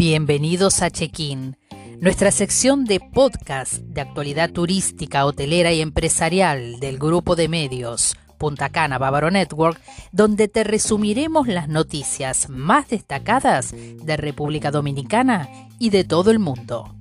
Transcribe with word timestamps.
Bienvenidos 0.00 0.80
a 0.82 0.90
Check-in, 0.90 1.56
nuestra 2.00 2.30
sección 2.30 2.84
de 2.84 3.00
podcast 3.00 3.74
de 3.74 4.00
actualidad 4.00 4.50
turística, 4.50 5.26
hotelera 5.26 5.72
y 5.72 5.82
empresarial 5.82 6.80
del 6.80 6.98
grupo 6.98 7.36
de 7.36 7.48
medios 7.48 8.16
Punta 8.38 8.70
Cana 8.70 8.96
Bávaro 8.96 9.30
Network, 9.30 9.78
donde 10.10 10.48
te 10.48 10.64
resumiremos 10.64 11.46
las 11.46 11.68
noticias 11.68 12.48
más 12.48 12.88
destacadas 12.88 13.72
de 13.72 14.16
República 14.16 14.70
Dominicana 14.70 15.50
y 15.78 15.90
de 15.90 16.04
todo 16.04 16.30
el 16.30 16.38
mundo. 16.38 16.96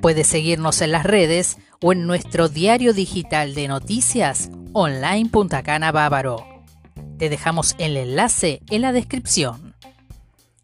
Puedes 0.00 0.28
seguirnos 0.28 0.80
en 0.80 0.92
las 0.92 1.04
redes 1.04 1.58
o 1.80 1.92
en 1.92 2.06
nuestro 2.06 2.48
diario 2.48 2.92
digital 2.94 3.54
de 3.54 3.66
noticias 3.66 4.50
online 4.72 5.28
Punta 5.28 5.64
Cana 5.64 5.90
Bávaro. 5.90 6.51
Te 7.22 7.28
dejamos 7.28 7.76
el 7.78 7.96
enlace 7.96 8.62
en 8.68 8.82
la 8.82 8.90
descripción. 8.90 9.76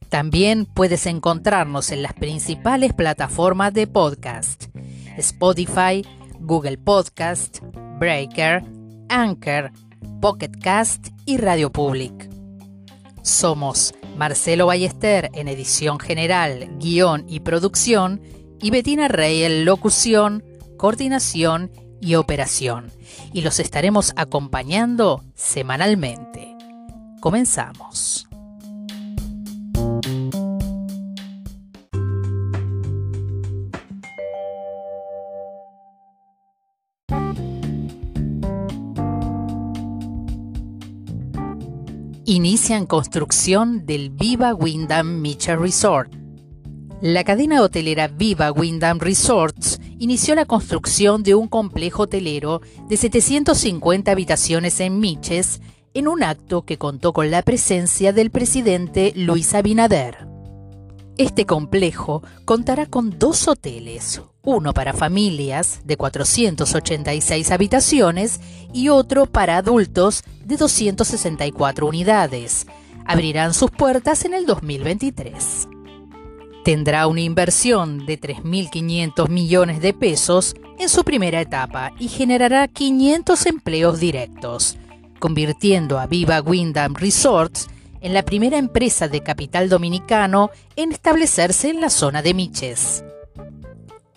También 0.08 0.66
puedes 0.66 1.06
encontrarnos 1.06 1.92
en 1.92 2.02
las 2.02 2.14
principales 2.14 2.92
plataformas 2.94 3.72
de 3.72 3.86
podcast: 3.86 4.64
Spotify, 5.16 6.04
Google 6.40 6.76
Podcast, 6.76 7.60
Breaker, 8.00 8.64
Anchor, 9.08 9.70
Pocket 10.20 10.50
Cast 10.60 11.10
y 11.26 11.36
Radio 11.36 11.70
Public. 11.70 12.28
Somos 13.22 13.94
Marcelo 14.16 14.66
Ballester 14.66 15.30
en 15.34 15.46
edición 15.46 16.00
general, 16.00 16.68
guion 16.80 17.24
y 17.28 17.38
producción 17.38 18.20
y 18.60 18.72
Betina 18.72 19.06
Rey 19.06 19.44
en 19.44 19.64
locución, 19.64 20.42
coordinación 20.76 21.70
y 22.00 22.16
operación. 22.16 22.90
Y 23.32 23.42
los 23.42 23.60
estaremos 23.60 24.12
acompañando 24.16 25.22
semanalmente. 25.36 26.47
Comenzamos. 27.20 28.28
inician 42.30 42.84
construcción 42.84 43.86
del 43.86 44.10
Viva 44.10 44.54
Windham 44.54 45.22
Mitchell 45.22 45.58
Resort. 45.58 46.12
La 47.00 47.24
cadena 47.24 47.62
hotelera 47.62 48.08
Viva 48.08 48.52
Windham 48.52 48.98
Resorts 48.98 49.80
inició 49.98 50.34
la 50.34 50.44
construcción 50.44 51.22
de 51.22 51.34
un 51.34 51.48
complejo 51.48 52.02
hotelero 52.02 52.60
de 52.86 52.98
750 52.98 54.12
habitaciones 54.12 54.78
en 54.80 54.98
Miches 54.98 55.62
en 55.98 56.06
un 56.06 56.22
acto 56.22 56.62
que 56.62 56.78
contó 56.78 57.12
con 57.12 57.30
la 57.30 57.42
presencia 57.42 58.12
del 58.12 58.30
presidente 58.30 59.12
Luis 59.16 59.52
Abinader. 59.54 60.28
Este 61.16 61.44
complejo 61.44 62.22
contará 62.44 62.86
con 62.86 63.18
dos 63.18 63.48
hoteles, 63.48 64.22
uno 64.42 64.72
para 64.72 64.92
familias 64.92 65.80
de 65.84 65.96
486 65.96 67.50
habitaciones 67.50 68.40
y 68.72 68.90
otro 68.90 69.26
para 69.26 69.56
adultos 69.56 70.22
de 70.44 70.56
264 70.56 71.84
unidades. 71.84 72.68
Abrirán 73.04 73.52
sus 73.52 73.72
puertas 73.72 74.24
en 74.24 74.34
el 74.34 74.46
2023. 74.46 75.66
Tendrá 76.64 77.08
una 77.08 77.22
inversión 77.22 78.06
de 78.06 78.20
3.500 78.20 79.28
millones 79.28 79.80
de 79.80 79.94
pesos 79.94 80.54
en 80.78 80.88
su 80.88 81.02
primera 81.02 81.40
etapa 81.40 81.90
y 81.98 82.06
generará 82.06 82.68
500 82.68 83.46
empleos 83.46 83.98
directos, 83.98 84.76
convirtiendo 85.18 85.98
a 85.98 86.06
Viva 86.06 86.40
Windham 86.40 86.94
Resorts 86.94 87.68
en 88.00 88.14
la 88.14 88.22
primera 88.22 88.58
empresa 88.58 89.08
de 89.08 89.22
capital 89.22 89.68
dominicano 89.68 90.50
en 90.76 90.92
establecerse 90.92 91.70
en 91.70 91.80
la 91.80 91.90
zona 91.90 92.22
de 92.22 92.34
Miches. 92.34 93.04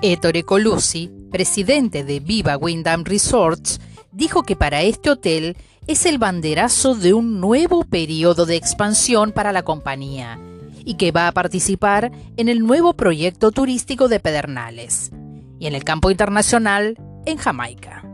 Ettore 0.01 0.43
Colusi, 0.43 1.11
presidente 1.31 2.03
de 2.03 2.19
Viva 2.19 2.57
Windham 2.57 3.03
Resorts, 3.03 3.79
dijo 4.11 4.43
que 4.43 4.55
para 4.55 4.81
este 4.81 5.09
hotel 5.09 5.55
es 5.87 6.05
el 6.05 6.17
banderazo 6.17 6.95
de 6.95 7.13
un 7.13 7.39
nuevo 7.39 7.83
periodo 7.85 8.45
de 8.45 8.55
expansión 8.55 9.31
para 9.31 9.51
la 9.51 9.63
compañía 9.63 10.39
y 10.83 10.95
que 10.95 11.11
va 11.11 11.27
a 11.27 11.31
participar 11.31 12.11
en 12.37 12.49
el 12.49 12.59
nuevo 12.59 12.93
proyecto 12.93 13.51
turístico 13.51 14.07
de 14.07 14.19
Pedernales 14.19 15.11
y 15.59 15.67
en 15.67 15.75
el 15.75 15.83
campo 15.83 16.09
internacional 16.09 16.97
en 17.25 17.37
Jamaica. 17.37 18.10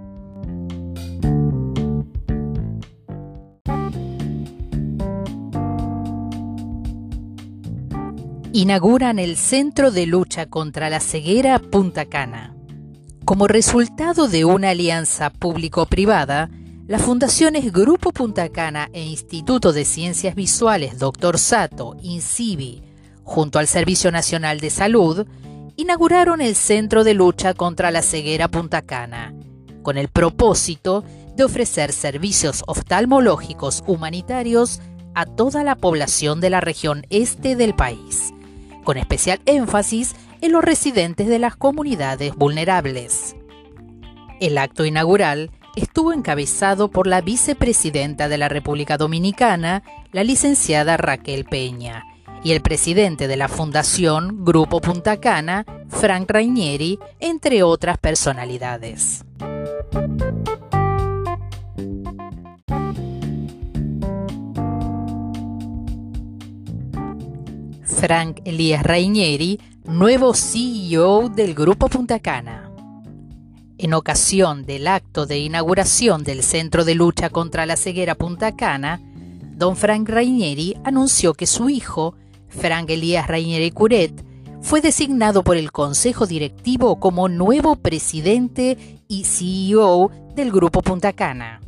Inauguran 8.54 9.20
el 9.20 9.36
Centro 9.36 9.92
de 9.92 10.06
Lucha 10.06 10.46
contra 10.46 10.90
la 10.90 11.00
Ceguera 11.00 11.60
Punta 11.60 12.06
Cana. 12.06 12.56
Como 13.26 13.48
resultado 13.48 14.30
de 14.30 14.46
una 14.46 14.70
alianza 14.70 15.30
público-privada, 15.30 16.50
las 16.88 17.02
fundaciones 17.02 17.74
Grupo 17.74 18.12
Punta 18.14 18.48
Cana 18.50 18.90
e 18.94 19.04
Instituto 19.04 19.74
de 19.74 19.84
Ciencias 19.84 20.34
Visuales 20.34 20.98
Dr. 20.98 21.38
Sato, 21.38 21.98
INCIBI, 22.02 22.84
junto 23.24 23.60
al 23.60 23.68
Servicio 23.68 24.12
Nacional 24.12 24.62
de 24.62 24.70
Salud, 24.70 25.28
inauguraron 25.76 26.40
el 26.40 26.56
Centro 26.56 27.04
de 27.04 27.14
Lucha 27.14 27.54
contra 27.54 27.92
la 27.92 28.02
Ceguera 28.02 28.48
Punta 28.48 28.82
Cana, 28.82 29.34
con 29.84 29.98
el 29.98 30.08
propósito 30.08 31.04
de 31.36 31.44
ofrecer 31.44 31.92
servicios 31.92 32.64
oftalmológicos 32.66 33.84
humanitarios 33.86 34.80
a 35.14 35.26
toda 35.26 35.66
la 35.66 35.76
población 35.76 36.40
de 36.40 36.50
la 36.50 36.62
región 36.62 37.06
este 37.10 37.58
del 37.58 37.76
país 37.76 38.34
con 38.88 38.98
especial 38.98 39.42
énfasis 39.46 40.16
en 40.40 40.54
los 40.54 40.64
residentes 40.64 41.28
de 41.28 41.40
las 41.40 41.58
comunidades 41.58 42.34
vulnerables. 42.34 43.36
El 44.40 44.58
acto 44.58 44.86
inaugural 44.86 45.52
estuvo 45.76 46.14
encabezado 46.14 46.88
por 46.88 47.06
la 47.06 47.20
vicepresidenta 47.20 48.30
de 48.30 48.38
la 48.38 48.48
República 48.48 48.96
Dominicana, 48.96 49.84
la 50.14 50.24
licenciada 50.24 50.96
Raquel 50.96 51.44
Peña, 51.44 52.06
y 52.46 52.54
el 52.54 52.62
presidente 52.62 53.28
de 53.28 53.36
la 53.36 53.50
Fundación 53.50 54.46
Grupo 54.46 54.80
Punta 54.80 55.18
Cana, 55.18 55.66
Frank 55.90 56.32
Rainieri, 56.32 56.98
entre 57.20 57.64
otras 57.64 57.98
personalidades. 57.98 59.26
Frank 68.00 68.42
Elías 68.46 68.84
Rainieri, 68.84 69.60
nuevo 69.86 70.36
CEO 70.36 71.30
del 71.30 71.56
Grupo 71.56 71.88
Punta 71.88 72.20
Cana. 72.20 72.72
En 73.80 73.96
ocasión 73.96 74.68
del 74.68 74.88
acto 74.88 75.26
de 75.26 75.40
inauguración 75.40 76.24
del 76.24 76.44
Centro 76.44 76.86
de 76.86 76.94
Lucha 76.94 77.32
contra 77.32 77.66
la 77.66 77.76
Ceguera 77.76 78.14
Punta 78.14 78.56
Cana, 78.56 79.02
don 79.56 79.76
Frank 79.76 80.08
Rainieri 80.08 80.76
anunció 80.84 81.34
que 81.34 81.48
su 81.48 81.70
hijo, 81.70 82.14
Frank 82.50 82.92
Elías 82.92 83.26
Rainieri 83.26 83.72
Curet, 83.72 84.24
fue 84.62 84.80
designado 84.80 85.44
por 85.44 85.58
el 85.58 85.72
Consejo 85.72 86.28
Directivo 86.28 87.00
como 87.00 87.28
nuevo 87.30 87.78
presidente 87.78 89.02
y 89.08 89.24
CEO 89.24 90.12
del 90.36 90.52
Grupo 90.52 90.84
Punta 90.84 91.14
Cana. 91.14 91.62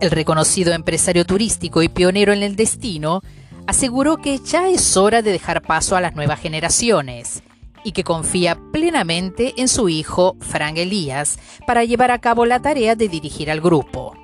El 0.00 0.12
reconocido 0.12 0.72
empresario 0.72 1.24
turístico 1.24 1.82
y 1.82 1.88
pionero 1.88 2.32
en 2.32 2.44
el 2.44 2.54
destino 2.54 3.20
aseguró 3.66 4.16
que 4.18 4.38
ya 4.38 4.68
es 4.68 4.96
hora 4.96 5.22
de 5.22 5.32
dejar 5.32 5.62
paso 5.62 5.96
a 5.96 6.00
las 6.00 6.14
nuevas 6.14 6.40
generaciones 6.40 7.42
y 7.82 7.92
que 7.92 8.04
confía 8.04 8.58
plenamente 8.72 9.54
en 9.58 9.68
su 9.68 9.88
hijo, 9.88 10.36
Frank 10.40 10.78
Elías, 10.78 11.38
para 11.66 11.84
llevar 11.84 12.10
a 12.10 12.18
cabo 12.18 12.46
la 12.46 12.60
tarea 12.60 12.94
de 12.96 13.08
dirigir 13.08 13.50
al 13.50 13.60
grupo. 13.60 14.16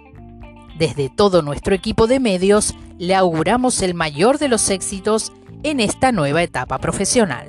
Desde 0.79 1.11
todo 1.11 1.43
nuestro 1.43 1.75
equipo 1.75 2.07
de 2.07 2.21
medios 2.21 2.75
le 2.99 3.15
auguramos 3.15 3.83
el 3.83 3.95
mayor 3.95 4.39
de 4.39 4.49
los 4.49 4.71
éxitos 4.71 5.33
en 5.63 5.81
esta 5.81 6.11
nueva 6.11 6.43
etapa 6.43 6.79
profesional. 6.79 7.49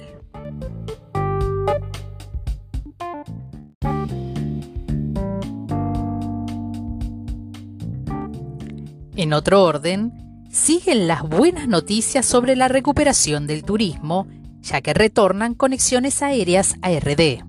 En 9.16 9.34
otro 9.34 9.64
orden, 9.64 10.21
siguen 10.52 11.08
las 11.08 11.24
buenas 11.24 11.68
noticias 11.68 12.26
sobre 12.26 12.56
la 12.56 12.68
recuperación 12.68 13.48
del 13.48 13.64
turismo, 13.64 14.28
ya 14.62 14.82
que 14.82 14.94
retornan 14.94 15.56
conexiones 15.56 16.22
aéreas 16.22 16.76
a 16.82 16.92
RD. 16.92 17.44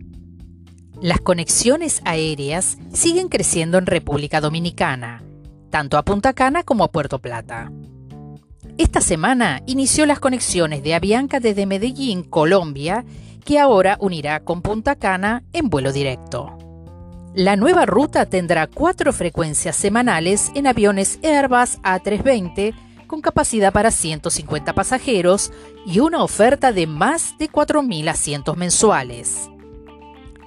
Las 1.00 1.20
conexiones 1.20 2.00
aéreas 2.04 2.78
siguen 2.92 3.28
creciendo 3.28 3.78
en 3.78 3.86
República 3.86 4.40
Dominicana, 4.40 5.22
tanto 5.68 5.98
a 5.98 6.04
Punta 6.04 6.32
Cana 6.32 6.62
como 6.62 6.84
a 6.84 6.92
Puerto 6.92 7.18
Plata. 7.18 7.72
Esta 8.78 9.00
semana 9.00 9.62
inició 9.66 10.06
las 10.06 10.20
conexiones 10.20 10.82
de 10.84 10.94
Avianca 10.94 11.40
desde 11.40 11.66
Medellín, 11.66 12.22
Colombia, 12.22 13.04
que 13.44 13.58
ahora 13.58 13.96
unirá 14.00 14.44
con 14.44 14.62
Punta 14.62 14.94
Cana 14.94 15.42
en 15.52 15.68
vuelo 15.68 15.92
directo. 15.92 16.56
La 17.34 17.56
nueva 17.56 17.84
ruta 17.84 18.26
tendrá 18.26 18.68
cuatro 18.68 19.12
frecuencias 19.12 19.74
semanales 19.74 20.52
en 20.54 20.66
aviones 20.66 21.18
Airbus 21.22 21.80
A320 21.82 22.74
con 23.12 23.20
capacidad 23.20 23.74
para 23.74 23.90
150 23.90 24.72
pasajeros 24.72 25.52
y 25.84 26.00
una 26.00 26.22
oferta 26.22 26.72
de 26.72 26.86
más 26.86 27.36
de 27.36 27.50
4.000 27.50 28.08
asientos 28.08 28.56
mensuales. 28.56 29.50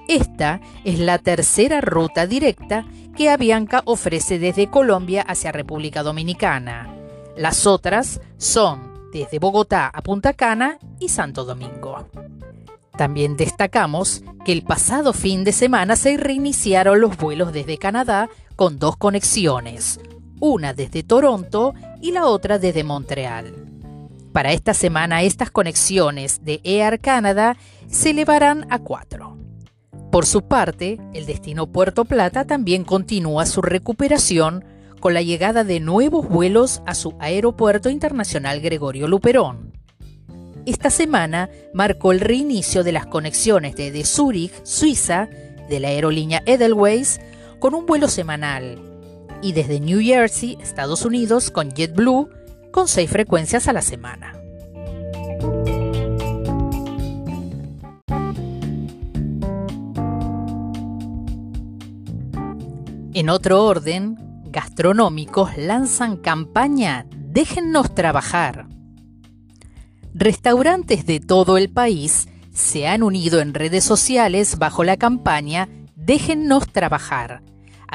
Esta 0.08 0.60
es 0.82 0.98
la 0.98 1.18
tercera 1.18 1.80
ruta 1.80 2.26
directa 2.26 2.84
que 3.16 3.30
Avianca 3.30 3.82
ofrece 3.84 4.40
desde 4.40 4.68
Colombia 4.68 5.22
hacia 5.22 5.52
República 5.52 6.02
Dominicana. 6.02 6.92
Las 7.36 7.68
otras 7.68 8.20
son 8.36 9.10
desde 9.12 9.38
Bogotá 9.38 9.86
a 9.86 10.02
Punta 10.02 10.32
Cana 10.32 10.80
y 10.98 11.10
Santo 11.10 11.44
Domingo. 11.44 12.08
También 12.98 13.36
destacamos 13.36 14.24
que 14.44 14.50
el 14.50 14.64
pasado 14.64 15.12
fin 15.12 15.44
de 15.44 15.52
semana 15.52 15.94
se 15.94 16.16
reiniciaron 16.16 17.00
los 17.00 17.16
vuelos 17.16 17.52
desde 17.52 17.78
Canadá 17.78 18.28
con 18.56 18.80
dos 18.80 18.96
conexiones, 18.96 20.00
una 20.40 20.74
desde 20.74 21.02
Toronto 21.02 21.74
y 22.06 22.12
la 22.12 22.26
otra 22.26 22.60
desde 22.60 22.84
Montreal. 22.84 23.52
Para 24.32 24.52
esta 24.52 24.74
semana 24.74 25.22
estas 25.22 25.50
conexiones 25.50 26.44
de 26.44 26.60
Air 26.62 27.00
Canada 27.00 27.56
se 27.88 28.10
elevarán 28.10 28.64
a 28.70 28.78
cuatro. 28.78 29.36
Por 30.12 30.24
su 30.24 30.42
parte, 30.42 31.00
el 31.14 31.26
destino 31.26 31.66
Puerto 31.66 32.04
Plata 32.04 32.44
también 32.44 32.84
continúa 32.84 33.44
su 33.44 33.60
recuperación 33.60 34.64
con 35.00 35.14
la 35.14 35.22
llegada 35.22 35.64
de 35.64 35.80
nuevos 35.80 36.28
vuelos 36.28 36.80
a 36.86 36.94
su 36.94 37.16
aeropuerto 37.18 37.90
internacional 37.90 38.60
Gregorio 38.60 39.08
Luperón. 39.08 39.72
Esta 40.64 40.90
semana 40.90 41.50
marcó 41.74 42.12
el 42.12 42.20
reinicio 42.20 42.84
de 42.84 42.92
las 42.92 43.06
conexiones 43.06 43.74
de 43.74 44.04
Zurich, 44.04 44.52
Suiza, 44.62 45.28
de 45.68 45.80
la 45.80 45.88
aerolínea 45.88 46.44
Edelweiss, 46.46 47.20
con 47.58 47.74
un 47.74 47.84
vuelo 47.84 48.06
semanal 48.06 48.95
y 49.42 49.52
desde 49.52 49.80
New 49.80 50.00
Jersey, 50.00 50.58
Estados 50.60 51.04
Unidos, 51.04 51.50
con 51.50 51.70
JetBlue, 51.70 52.28
con 52.70 52.88
seis 52.88 53.10
frecuencias 53.10 53.68
a 53.68 53.72
la 53.72 53.82
semana. 53.82 54.32
En 63.14 63.30
otro 63.30 63.64
orden, 63.64 64.16
gastronómicos 64.44 65.56
lanzan 65.56 66.16
campaña 66.16 67.06
Déjennos 67.10 67.94
trabajar. 67.94 68.66
Restaurantes 70.14 71.04
de 71.06 71.20
todo 71.20 71.58
el 71.58 71.70
país 71.70 72.28
se 72.52 72.88
han 72.88 73.02
unido 73.02 73.40
en 73.40 73.52
redes 73.52 73.84
sociales 73.84 74.58
bajo 74.58 74.84
la 74.84 74.96
campaña 74.96 75.68
Déjennos 75.94 76.70
trabajar 76.72 77.42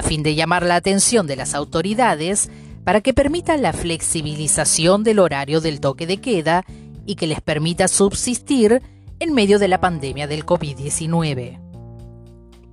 a 0.02 0.04
fin 0.04 0.24
de 0.24 0.34
llamar 0.34 0.64
la 0.64 0.76
atención 0.78 1.28
de 1.28 1.36
las 1.36 1.54
autoridades 1.54 2.50
para 2.84 3.02
que 3.02 3.14
permitan 3.14 3.62
la 3.62 3.72
flexibilización 3.72 5.04
del 5.04 5.20
horario 5.20 5.62
del 5.62 5.80
toque 5.80 6.08
de 6.08 6.18
queda 6.18 6.66
y 7.06 7.14
que 7.16 7.28
les 7.28 7.40
permita 7.40 7.88
subsistir 7.88 8.82
en 9.20 9.34
medio 9.34 9.60
de 9.60 9.68
la 9.68 9.80
pandemia 9.80 10.26
del 10.26 10.44
COVID-19. 10.44 11.60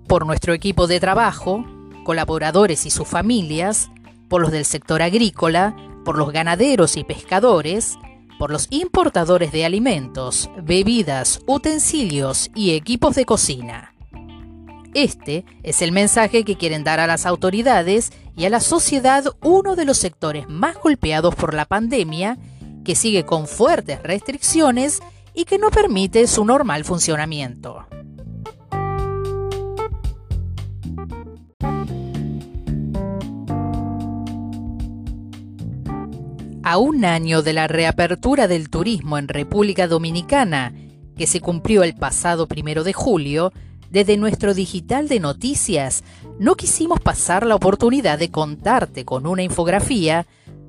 Por 0.07 0.25
nuestro 0.25 0.55
equipo 0.55 0.87
de 0.87 1.01
trabajo, 1.01 1.67
colaboradores 2.03 2.87
y 2.87 2.91
sus 2.91 3.07
familias, 3.07 3.91
por 4.29 4.41
los 4.41 4.51
del 4.51 4.65
sector 4.65 5.03
agrícola, 5.03 5.77
por 6.07 6.17
los 6.17 6.33
ganaderos 6.33 6.97
y 6.97 7.05
pescadores, 7.05 7.99
por 8.39 8.51
los 8.51 8.69
importadores 8.71 9.53
de 9.53 9.67
alimentos, 9.67 10.49
bebidas, 10.63 11.43
utensilios 11.47 12.51
y 12.55 12.71
equipos 12.71 13.17
de 13.17 13.27
cocina 13.27 13.93
este 14.95 15.45
es 15.63 15.83
el 15.83 15.93
mensaje 15.93 16.45
que 16.45 16.57
quieren 16.57 16.85
dar 16.85 17.01
a 17.01 17.07
las 17.07 17.27
autoridades 17.27 18.11
y 18.37 18.47
a 18.47 18.51
la 18.51 18.61
sociedad 18.61 19.25
uno 19.43 19.77
de 19.77 19.85
los 19.85 19.99
sectores 19.99 20.49
más 20.49 20.77
golpeados 20.77 21.35
por 21.35 21.55
la 21.55 21.67
pandemia, 21.67 22.39
que 22.85 22.95
sigue 22.95 23.25
con 23.25 23.47
fuertes 23.47 24.03
restricciones 24.03 25.01
y 25.35 25.45
que 25.45 25.59
no 25.59 25.71
permite 25.71 26.27
su 26.27 26.45
normal 26.45 26.85
funcionamiento. 26.85 27.87
A 36.63 36.77
un 36.77 37.05
año 37.05 37.43
de 37.43 37.53
la 37.55 37.67
reapertura 37.67 38.47
del 38.47 38.69
turismo 38.69 39.17
en 39.17 39.29
República 39.29 39.87
Dominicana, 39.87 40.75
que 41.17 41.27
se 41.27 41.41
cumplió 41.41 41.83
el 41.83 41.95
pasado 41.95 42.47
primero 42.47 42.85
de 42.85 42.93
julio, 42.93 43.53
desde 43.91 44.17
nuestro 44.17 44.55
digital 44.55 45.09
de 45.09 45.21
noticias, 45.21 46.05
no 46.39 46.55
quisimos 46.55 47.01
pasar 47.01 47.47
la 47.47 47.55
oportunidad 47.55 48.19
de 48.19 48.31
contarte 48.31 49.05
con 49.05 49.27
una 49.27 49.43
infografía 49.43 50.27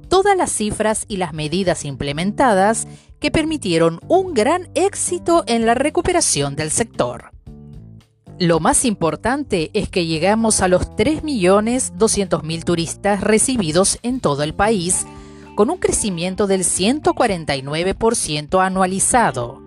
todas 0.09 0.35
las 0.35 0.51
cifras 0.51 1.05
y 1.07 1.17
las 1.17 1.33
medidas 1.33 1.85
implementadas 1.85 2.87
que 3.19 3.31
permitieron 3.31 3.99
un 4.07 4.33
gran 4.33 4.69
éxito 4.75 5.43
en 5.47 5.65
la 5.65 5.75
recuperación 5.75 6.55
del 6.55 6.71
sector. 6.71 7.31
Lo 8.39 8.61
más 8.61 8.85
importante 8.85 9.69
es 9.73 9.89
que 9.89 10.05
llegamos 10.05 10.61
a 10.61 10.69
los 10.69 10.91
3.200.000 10.91 12.63
turistas 12.63 13.21
recibidos 13.21 13.99
en 14.01 14.21
todo 14.21 14.43
el 14.43 14.53
país, 14.53 15.05
con 15.55 15.69
un 15.69 15.77
crecimiento 15.77 16.47
del 16.47 16.61
149% 16.61 18.65
anualizado. 18.65 19.61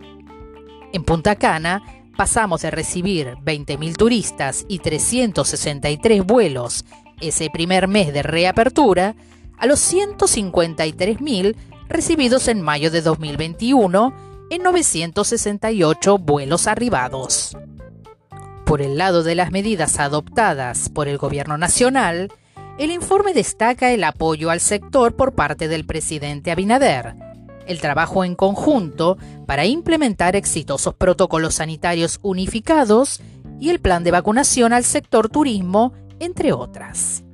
En 0.94 1.04
Punta 1.04 1.36
Cana, 1.36 1.82
pasamos 2.16 2.62
de 2.62 2.70
recibir 2.70 3.36
20.000 3.44 3.96
turistas 3.96 4.64
y 4.68 4.78
363 4.78 6.24
vuelos 6.24 6.84
ese 7.20 7.50
primer 7.50 7.88
mes 7.88 8.12
de 8.12 8.22
reapertura 8.22 9.14
a 9.58 9.66
los 9.66 9.80
153.000 9.92 11.56
recibidos 11.88 12.48
en 12.48 12.60
mayo 12.62 12.90
de 12.90 13.02
2021 13.02 14.12
en 14.50 14.62
968 14.62 16.18
vuelos 16.18 16.66
arribados. 16.66 17.56
Por 18.66 18.82
el 18.82 18.98
lado 18.98 19.22
de 19.22 19.34
las 19.34 19.50
medidas 19.50 19.98
adoptadas 19.98 20.88
por 20.88 21.08
el 21.08 21.18
Gobierno 21.18 21.58
Nacional, 21.58 22.32
el 22.78 22.90
informe 22.90 23.34
destaca 23.34 23.92
el 23.92 24.02
apoyo 24.04 24.50
al 24.50 24.60
sector 24.60 25.14
por 25.14 25.34
parte 25.34 25.68
del 25.68 25.84
presidente 25.84 26.50
Abinader, 26.50 27.14
el 27.66 27.80
trabajo 27.80 28.24
en 28.24 28.34
conjunto 28.34 29.18
para 29.46 29.64
implementar 29.64 30.36
exitosos 30.36 30.94
protocolos 30.94 31.54
sanitarios 31.54 32.18
unificados 32.22 33.20
y 33.60 33.70
el 33.70 33.80
plan 33.80 34.04
de 34.04 34.10
vacunación 34.10 34.72
al 34.72 34.84
sector 34.84 35.28
turismo, 35.28 35.92
entre 36.18 36.52
otras. 36.52 37.24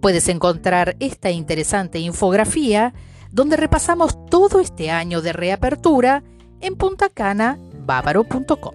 Puedes 0.00 0.28
encontrar 0.28 0.96
esta 1.00 1.30
interesante 1.30 1.98
infografía 1.98 2.94
donde 3.30 3.56
repasamos 3.56 4.26
todo 4.26 4.60
este 4.60 4.90
año 4.90 5.22
de 5.22 5.32
reapertura 5.32 6.22
en 6.60 6.76
puntacanabávaro.com. 6.76 8.74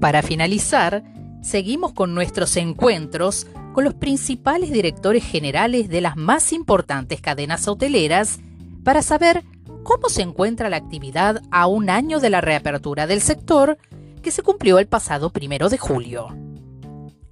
Para 0.00 0.22
finalizar, 0.22 1.02
seguimos 1.42 1.92
con 1.92 2.14
nuestros 2.14 2.56
encuentros 2.56 3.46
con 3.72 3.84
los 3.84 3.94
principales 3.94 4.70
directores 4.70 5.24
generales 5.24 5.88
de 5.88 6.00
las 6.00 6.16
más 6.16 6.52
importantes 6.52 7.20
cadenas 7.20 7.68
hoteleras 7.68 8.40
para 8.82 9.02
saber 9.02 9.44
cómo 9.84 10.08
se 10.08 10.22
encuentra 10.22 10.68
la 10.68 10.76
actividad 10.76 11.42
a 11.50 11.66
un 11.66 11.90
año 11.90 12.20
de 12.20 12.30
la 12.30 12.40
reapertura 12.40 13.06
del 13.06 13.20
sector 13.20 13.78
que 14.22 14.30
se 14.30 14.42
cumplió 14.42 14.78
el 14.78 14.86
pasado 14.86 15.30
primero 15.30 15.68
de 15.68 15.78
julio. 15.78 16.28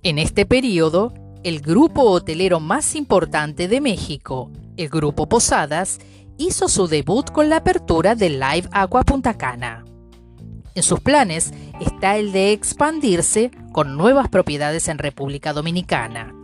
En 0.03 0.19
este 0.19 0.47
periodo, 0.47 1.13
el 1.43 1.61
grupo 1.61 2.03
hotelero 2.03 2.61
más 2.61 2.95
importante 2.95 3.69
de 3.69 3.81
México, 3.81 4.51
el 4.77 4.89
Grupo 4.89 5.29
Posadas, 5.29 5.99
hizo 6.39 6.69
su 6.69 6.87
debut 6.87 7.31
con 7.31 7.49
la 7.49 7.57
apertura 7.57 8.15
del 8.15 8.39
Live 8.39 8.69
Aqua 8.73 9.03
Punta 9.03 9.35
Cana. 9.35 9.85
En 10.77 10.83
sus 10.83 11.01
planes 11.01 11.55
está 11.81 12.19
el 12.19 12.33
de 12.33 12.53
expandirse 12.53 13.51
con 13.73 13.97
nuevas 13.97 14.29
propiedades 14.29 14.89
en 14.89 14.99
República 14.99 15.55
Dominicana. 15.55 16.35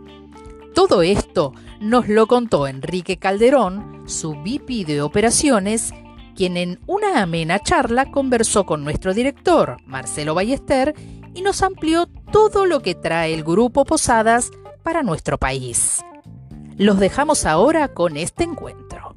Todo 0.73 1.03
esto 1.03 1.53
nos 1.79 2.07
lo 2.09 2.25
contó 2.25 2.65
Enrique 2.65 3.17
Calderón, 3.17 4.01
su 4.07 4.31
VP 4.31 4.85
de 4.85 5.03
operaciones, 5.03 5.93
quien 6.35 6.57
en 6.57 6.79
una 6.87 7.21
amena 7.21 7.59
charla 7.59 8.09
conversó 8.09 8.65
con 8.65 8.83
nuestro 8.83 9.13
director, 9.13 9.77
Marcelo 9.85 10.33
Ballester, 10.33 10.95
y 11.35 11.43
nos 11.43 11.61
amplió 11.61 12.07
todo 12.31 12.65
lo 12.65 12.81
que 12.81 12.95
trae 12.95 13.35
el 13.35 13.43
Grupo 13.43 13.85
Posadas 13.85 14.49
para 14.81 15.03
nuestro 15.03 15.37
país. 15.37 16.03
Los 16.75 16.99
dejamos 16.99 17.45
ahora 17.45 17.89
con 17.89 18.17
este 18.17 18.45
encuentro. 18.45 19.12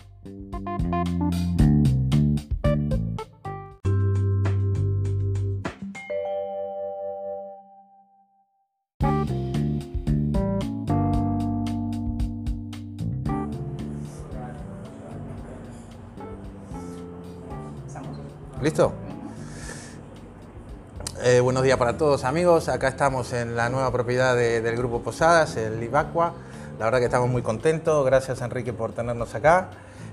¿Listo? 18.66 18.92
Eh, 21.23 21.38
buenos 21.38 21.62
días 21.62 21.78
para 21.78 21.96
todos 21.96 22.25
amigos, 22.25 22.68
acá 22.68 22.88
estamos 22.88 23.32
en 23.32 23.54
la 23.54 23.68
nueva 23.68 23.92
propiedad 23.92 24.35
del 24.35 24.76
Grupo 24.76 25.02
Posadas, 25.02 25.56
el 25.56 25.80
Ibacua. 25.80 26.32
La 26.76 26.87
verdad 26.87 26.99
que 26.99 27.04
estamos 27.04 27.28
muy 27.28 27.42
contentos, 27.42 28.04
gracias 28.04 28.40
Enrique 28.40 28.73
por 28.73 28.90
tenernos 28.92 29.37
acá. 29.37 29.68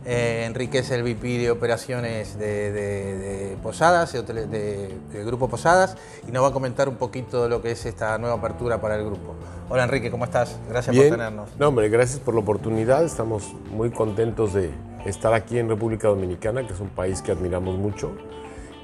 Eh, 0.06 0.44
Enrique 0.46 0.78
es 0.78 0.92
el 0.92 1.02
VP 1.02 1.40
de 1.40 1.50
operaciones 1.50 2.38
de, 2.38 3.58
Posadas, 3.64 4.14
de, 4.14 5.00
Grupo 5.26 5.48
Posadas, 5.48 5.98
y 6.28 6.32
nos 6.32 6.44
va 6.44 6.50
a 6.50 6.54
comentar 6.54 6.88
un 6.88 6.98
poquito 6.98 7.42
de 7.42 7.50
lo 7.50 7.60
que 7.60 7.72
es 7.72 7.84
esta 7.88 8.20
nueva 8.20 8.36
apertura 8.36 8.80
para 8.80 8.98
el 8.98 9.04
grupo. 9.04 9.34
Hola 9.68 9.86
Enrique, 9.86 10.12
¿cómo 10.12 10.26
estás? 10.26 10.60
Gracias 10.70 10.96
por 10.96 11.06
tenernos. 11.10 11.50
No, 11.58 11.70
hombre, 11.70 11.90
gracias 11.90 12.20
por 12.20 12.36
la 12.36 12.42
oportunidad. 12.42 13.04
Estamos 13.04 13.52
muy 13.72 13.90
contentos 13.90 14.54
de 14.54 14.70
estar 15.06 15.34
aquí 15.34 15.58
en 15.58 15.70
República 15.70 16.08
Dominicana, 16.08 16.68
que 16.68 16.74
es 16.74 16.80
un 16.80 16.90
país 16.90 17.24
que 17.24 17.32
admiramos 17.32 17.80
mucho. 17.80 18.12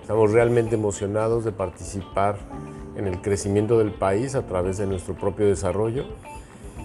Estamos 0.10 0.32
realmente 0.32 0.74
emocionados 0.74 1.46
de 1.46 1.52
participar 1.52 2.40
en 2.96 3.06
el 3.06 3.22
crecimiento 3.22 3.78
del 3.78 3.92
país 3.92 4.34
a 4.34 4.42
través 4.42 4.80
de 4.80 4.88
nuestro 4.88 5.14
propio 5.14 5.46
desarrollo. 5.46 6.06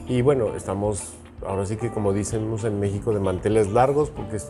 Y 0.06 0.20
bueno, 0.20 0.54
estamos 0.54 1.14
ahora 1.46 1.64
sí 1.64 1.78
que 1.78 1.90
como 1.90 2.12
decimos 2.12 2.64
en 2.64 2.78
México 2.80 3.14
de 3.14 3.20
manteles 3.20 3.72
largos, 3.72 4.10
porque 4.10 4.36
eh, 4.36 4.40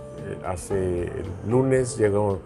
hace 0.44 1.04
el 1.04 1.24
lunes 1.48 1.96
llegó 1.98 2.40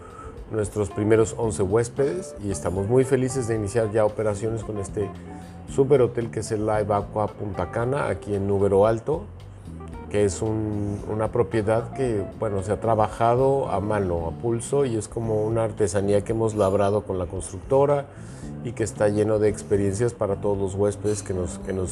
nuestros 0.51 0.91
primeros 0.91 1.35
11 1.39 1.63
huéspedes 1.63 2.35
y 2.45 2.51
estamos 2.51 2.87
muy 2.89 3.05
felices 3.05 3.49
de 3.49 3.55
iniciar 3.55 3.91
ya 3.91 4.05
operaciones 4.05 4.65
con 4.65 4.77
este 4.77 5.09
super 5.75 6.03
hotel 6.03 6.31
que 6.31 6.41
es 6.41 6.53
el 6.53 6.67
Live 6.67 6.93
Aqua 6.93 7.29
Punta 7.29 7.71
Cana 7.71 8.09
aquí 8.09 8.35
en 8.35 8.47
Número 8.47 8.87
Alto 8.87 9.25
que 10.11 10.25
es 10.25 10.41
una 10.43 11.29
propiedad 11.29 11.93
que 11.93 12.25
bueno, 12.39 12.63
se 12.63 12.73
ha 12.73 12.81
trabajado 12.81 13.69
a 13.69 13.81
mano, 13.81 14.27
a 14.27 14.31
pulso 14.31 14.85
y 14.85 14.97
es 14.97 15.09
como 15.09 15.45
una 15.45 15.65
artesanía 15.65 16.23
que 16.23 16.33
hemos 16.33 16.55
labrado 16.55 17.03
con 17.03 17.19
la 17.19 17.27
constructora 17.27 18.07
y 18.65 18.73
que 18.73 18.85
está 18.85 19.09
lleno 19.09 19.39
de 19.39 19.49
experiencias 19.49 20.15
para 20.15 20.37
todos 20.37 20.57
los 20.59 20.75
huéspedes 20.75 21.23
que 21.23 21.35
nos, 21.35 21.59
que 21.59 21.73
nos 21.73 21.91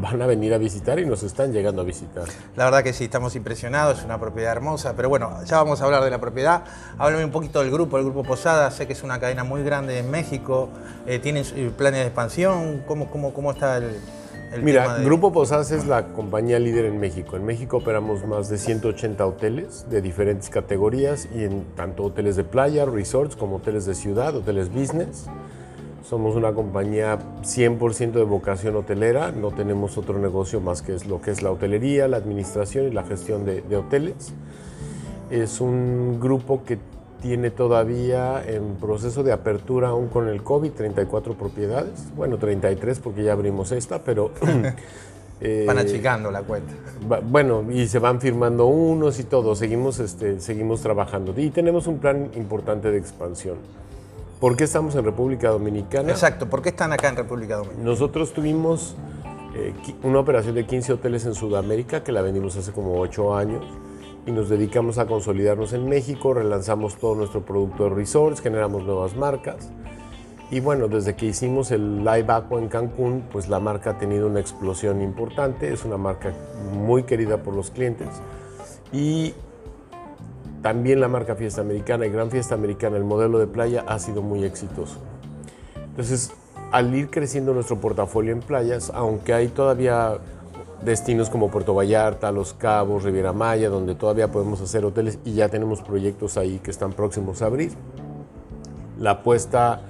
van 0.00 0.20
a 0.20 0.26
venir 0.26 0.52
a 0.52 0.58
visitar 0.58 0.98
y 0.98 1.06
nos 1.06 1.22
están 1.22 1.52
llegando 1.52 1.80
a 1.82 1.84
visitar. 1.84 2.24
La 2.54 2.64
verdad 2.64 2.82
que 2.82 2.92
sí, 2.92 3.04
estamos 3.04 3.34
impresionados, 3.34 4.00
es 4.00 4.04
una 4.04 4.20
propiedad 4.20 4.52
hermosa, 4.52 4.94
pero 4.94 5.08
bueno, 5.08 5.42
ya 5.44 5.56
vamos 5.56 5.80
a 5.80 5.84
hablar 5.84 6.04
de 6.04 6.10
la 6.10 6.20
propiedad. 6.20 6.64
Háblame 6.98 7.24
un 7.24 7.30
poquito 7.30 7.60
del 7.60 7.70
grupo, 7.70 7.96
el 7.96 8.04
Grupo 8.04 8.22
Posada, 8.22 8.70
sé 8.70 8.86
que 8.86 8.92
es 8.92 9.02
una 9.02 9.18
cadena 9.20 9.44
muy 9.44 9.62
grande 9.62 9.98
en 9.98 10.10
México, 10.10 10.68
eh, 11.06 11.18
¿tienen 11.18 11.44
eh, 11.54 11.70
planes 11.76 12.00
de 12.00 12.06
expansión? 12.06 12.82
¿Cómo, 12.86 13.10
cómo, 13.10 13.32
cómo 13.32 13.52
está 13.52 13.78
el, 13.78 13.98
Mira, 14.62 14.98
Grupo 14.98 15.32
Posadas 15.32 15.70
es 15.70 15.86
la 15.86 16.12
compañía 16.12 16.58
líder 16.58 16.86
en 16.86 16.98
México. 16.98 17.36
En 17.36 17.44
México 17.44 17.78
operamos 17.78 18.26
más 18.26 18.48
de 18.48 18.58
180 18.58 19.26
hoteles 19.26 19.86
de 19.90 20.00
diferentes 20.00 20.50
categorías 20.50 21.28
y 21.34 21.44
en 21.44 21.64
tanto 21.74 22.04
hoteles 22.04 22.36
de 22.36 22.44
playa, 22.44 22.84
resorts, 22.84 23.36
como 23.36 23.56
hoteles 23.56 23.86
de 23.86 23.94
ciudad, 23.94 24.34
hoteles 24.36 24.72
business. 24.72 25.26
Somos 26.08 26.36
una 26.36 26.52
compañía 26.52 27.18
100% 27.42 28.12
de 28.12 28.22
vocación 28.22 28.76
hotelera, 28.76 29.32
no 29.32 29.50
tenemos 29.50 29.98
otro 29.98 30.18
negocio 30.18 30.60
más 30.60 30.82
que 30.82 30.94
es 30.94 31.06
lo 31.06 31.20
que 31.20 31.32
es 31.32 31.42
la 31.42 31.50
hotelería, 31.50 32.06
la 32.06 32.16
administración 32.16 32.86
y 32.86 32.90
la 32.92 33.02
gestión 33.02 33.44
de, 33.44 33.62
de 33.62 33.76
hoteles. 33.76 34.32
Es 35.30 35.60
un 35.60 36.20
grupo 36.20 36.62
que 36.64 36.78
tiene 37.20 37.50
todavía 37.50 38.42
en 38.46 38.76
proceso 38.76 39.22
de 39.22 39.32
apertura 39.32 39.88
aún 39.88 40.08
con 40.08 40.28
el 40.28 40.42
COVID 40.42 40.72
34 40.72 41.34
propiedades, 41.34 42.14
bueno 42.14 42.38
33 42.38 42.98
porque 43.00 43.24
ya 43.24 43.32
abrimos 43.32 43.72
esta, 43.72 44.02
pero... 44.02 44.30
eh, 45.40 45.64
van 45.66 45.78
achicando 45.78 46.30
la 46.30 46.42
cuenta. 46.42 46.72
Bueno, 47.22 47.64
y 47.70 47.86
se 47.88 47.98
van 47.98 48.20
firmando 48.20 48.66
unos 48.66 49.18
y 49.18 49.24
todo, 49.24 49.54
seguimos, 49.54 49.98
este, 49.98 50.40
seguimos 50.40 50.80
trabajando. 50.80 51.34
Y 51.36 51.50
tenemos 51.50 51.86
un 51.86 51.98
plan 51.98 52.30
importante 52.34 52.90
de 52.90 52.98
expansión. 52.98 53.56
¿Por 54.40 54.56
qué 54.56 54.64
estamos 54.64 54.94
en 54.94 55.04
República 55.04 55.48
Dominicana? 55.48 56.10
Exacto, 56.10 56.48
¿por 56.48 56.60
qué 56.60 56.68
están 56.68 56.92
acá 56.92 57.08
en 57.08 57.16
República 57.16 57.56
Dominicana? 57.56 57.84
Nosotros 57.84 58.34
tuvimos 58.34 58.94
eh, 59.54 59.72
una 60.02 60.18
operación 60.18 60.54
de 60.54 60.66
15 60.66 60.92
hoteles 60.92 61.24
en 61.24 61.34
Sudamérica 61.34 62.04
que 62.04 62.12
la 62.12 62.20
vendimos 62.20 62.56
hace 62.56 62.72
como 62.72 63.00
8 63.00 63.34
años 63.36 63.64
y 64.26 64.32
nos 64.32 64.48
dedicamos 64.48 64.98
a 64.98 65.06
consolidarnos 65.06 65.72
en 65.72 65.88
México, 65.88 66.34
relanzamos 66.34 66.96
todo 66.96 67.14
nuestro 67.14 67.44
producto 67.44 67.84
de 67.84 67.90
resorts, 67.90 68.40
generamos 68.40 68.82
nuevas 68.84 69.16
marcas. 69.16 69.70
Y 70.50 70.60
bueno, 70.60 70.88
desde 70.88 71.14
que 71.14 71.26
hicimos 71.26 71.70
el 71.70 71.98
Live 72.04 72.26
Aqua 72.28 72.60
en 72.60 72.68
Cancún, 72.68 73.24
pues 73.30 73.48
la 73.48 73.60
marca 73.60 73.90
ha 73.90 73.98
tenido 73.98 74.26
una 74.26 74.40
explosión 74.40 75.00
importante, 75.00 75.72
es 75.72 75.84
una 75.84 75.96
marca 75.96 76.32
muy 76.72 77.04
querida 77.04 77.42
por 77.42 77.54
los 77.54 77.70
clientes. 77.70 78.08
Y 78.92 79.34
también 80.62 81.00
la 81.00 81.08
marca 81.08 81.36
Fiesta 81.36 81.60
Americana 81.60 82.06
y 82.06 82.10
Gran 82.10 82.30
Fiesta 82.30 82.54
Americana, 82.54 82.96
el 82.96 83.04
modelo 83.04 83.38
de 83.38 83.46
playa, 83.46 83.84
ha 83.86 83.98
sido 83.98 84.22
muy 84.22 84.44
exitoso. 84.44 84.98
Entonces, 85.74 86.32
al 86.72 86.94
ir 86.94 87.10
creciendo 87.10 87.54
nuestro 87.54 87.80
portafolio 87.80 88.32
en 88.32 88.40
playas, 88.40 88.90
aunque 88.94 89.32
hay 89.32 89.48
todavía 89.48 90.18
destinos 90.82 91.30
como 91.30 91.50
Puerto 91.50 91.74
Vallarta, 91.74 92.30
Los 92.32 92.54
Cabos, 92.54 93.02
Riviera 93.02 93.32
Maya, 93.32 93.68
donde 93.68 93.94
todavía 93.94 94.30
podemos 94.30 94.60
hacer 94.60 94.84
hoteles 94.84 95.18
y 95.24 95.34
ya 95.34 95.48
tenemos 95.48 95.82
proyectos 95.82 96.36
ahí 96.36 96.58
que 96.58 96.70
están 96.70 96.92
próximos 96.92 97.42
a 97.42 97.46
abrir. 97.46 97.72
La 98.98 99.12
apuesta 99.12 99.82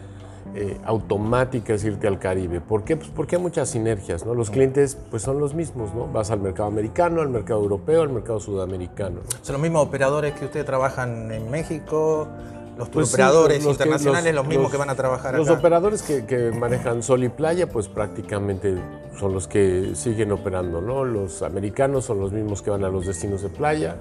eh, 0.55 0.81
automática 0.85 1.75
es 1.75 1.85
irte 1.85 2.07
al 2.09 2.19
Caribe. 2.19 2.61
¿Por 2.61 2.83
qué? 2.83 2.97
Pues 2.97 3.11
porque 3.11 3.37
hay 3.37 3.43
muchas 3.43 3.69
sinergias, 3.69 4.25
¿no? 4.25 4.35
Los 4.35 4.51
clientes 4.51 4.97
pues 5.11 5.23
son 5.23 5.39
los 5.39 5.55
mismos, 5.55 5.95
¿no? 5.95 6.07
Vas 6.07 6.31
al 6.31 6.41
mercado 6.41 6.69
americano, 6.69 7.21
al 7.21 7.29
mercado 7.29 7.61
europeo, 7.61 8.03
al 8.03 8.09
mercado 8.09 8.41
sudamericano. 8.41 9.21
¿Son 9.43 9.53
los 9.55 9.63
mismos 9.63 9.87
operadores 9.87 10.35
que 10.35 10.47
ustedes 10.47 10.65
trabajan 10.65 11.31
en 11.31 11.51
México? 11.51 12.29
Los 12.77 12.91
pues 12.91 13.09
operadores 13.15 13.65
internacionales, 13.65 14.35
los, 14.35 14.47
mismos 14.47 14.71
que 14.71 14.77
van 14.77 14.91
a 14.91 14.95
trabajar 14.95 15.35
Los 15.35 15.49
operadores 15.49 16.03
que, 16.03 16.53
manejan 16.53 17.03
sol 17.03 17.25
y 17.25 17.31
playa, 17.31 17.69
pues 17.69 17.89
prácticamente 17.89 18.77
son 19.19 19.33
los 19.33 19.49
que 19.49 19.93
siguen 19.95 20.31
operando, 20.33 20.83
¿no? 20.83 21.05
Los 21.05 21.43
americanos 21.43 22.05
son 22.05 22.21
los 22.21 22.33
mismos 22.33 22.61
que 22.61 22.69
van 22.71 22.85
a 22.85 22.89
los 22.89 23.07
destinos 23.07 23.43
de 23.43 23.49
playa 23.49 23.97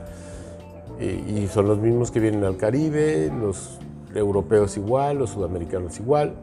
y, 0.99 1.47
son 1.47 1.67
los 1.67 1.77
mismos 1.77 2.11
que 2.11 2.19
vienen 2.19 2.43
al 2.43 2.57
Caribe, 2.57 3.31
los 3.39 3.79
europeos 4.13 4.75
igual, 4.75 5.19
los 5.19 5.29
sudamericanos 5.29 5.99
igual. 5.99 6.33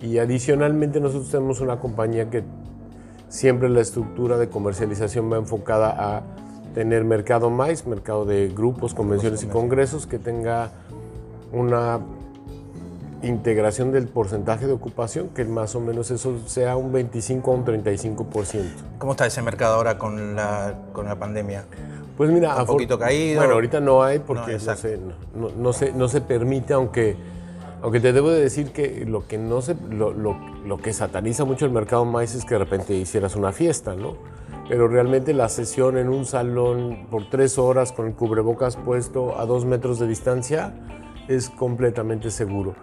Y 0.00 0.18
adicionalmente 0.18 0.98
nosotros 0.98 1.30
tenemos 1.30 1.60
una 1.60 1.78
compañía 1.78 2.30
que 2.30 2.42
siempre 3.28 3.68
la 3.68 3.80
estructura 3.80 4.38
de 4.38 4.48
comercialización 4.48 5.30
va 5.30 5.36
enfocada 5.36 6.16
a 6.16 6.22
tener 6.74 7.04
mercado 7.04 7.50
más, 7.50 7.86
mercado 7.86 8.24
de 8.24 8.48
grupos, 8.48 8.94
convenciones 8.94 9.42
y 9.42 9.46
congresos 9.46 10.06
que 10.06 10.18
tenga 10.18 10.70
una 11.56 12.00
integración 13.22 13.92
del 13.92 14.08
porcentaje 14.08 14.66
de 14.66 14.72
ocupación, 14.72 15.28
que 15.30 15.44
más 15.44 15.74
o 15.74 15.80
menos 15.80 16.10
eso 16.10 16.38
sea 16.46 16.76
un 16.76 16.92
25 16.92 17.50
a 17.50 17.54
un 17.54 17.64
35%. 17.64 18.64
¿Cómo 18.98 19.12
está 19.12 19.26
ese 19.26 19.42
mercado 19.42 19.74
ahora 19.74 19.98
con 19.98 20.36
la, 20.36 20.74
con 20.92 21.06
la 21.06 21.16
pandemia? 21.16 21.64
Pues 22.16 22.30
mira, 22.30 22.56
un 22.56 22.66
poquito 22.66 22.98
caído. 22.98 23.40
Bueno, 23.40 23.54
ahorita 23.54 23.80
no 23.80 24.02
hay 24.02 24.18
porque 24.18 24.52
no, 24.52 24.76
se, 24.76 24.98
no, 25.58 25.72
se, 25.72 25.92
no, 25.92 26.08
se, 26.08 26.20
permite, 26.22 26.72
aunque, 26.72 27.16
aunque 27.82 28.00
te 28.00 28.12
debo 28.12 28.30
de 28.30 28.40
decir 28.40 28.72
que 28.72 29.04
lo 29.06 29.26
que, 29.26 29.36
no 29.36 29.60
se, 29.60 29.74
lo, 29.90 30.12
lo, 30.12 30.36
lo 30.64 30.78
que 30.78 30.92
sataniza 30.92 31.44
mucho 31.44 31.66
el 31.66 31.72
mercado 31.72 32.04
maíz 32.04 32.34
es 32.34 32.44
que 32.44 32.54
de 32.54 32.60
repente 32.60 32.94
hicieras 32.94 33.36
una 33.36 33.52
fiesta, 33.52 33.94
¿no? 33.94 34.14
Pero 34.68 34.88
realmente 34.88 35.34
la 35.34 35.48
sesión 35.48 35.98
en 35.98 36.08
un 36.08 36.24
salón 36.24 37.06
por 37.10 37.28
tres 37.28 37.58
horas 37.58 37.92
con 37.92 38.06
el 38.06 38.14
cubrebocas 38.14 38.76
puesto 38.76 39.38
a 39.38 39.44
dos 39.44 39.64
metros 39.64 39.98
de 39.98 40.08
distancia, 40.08 40.72
es 41.28 41.50
completamente 41.50 42.30
seguro. 42.30 42.74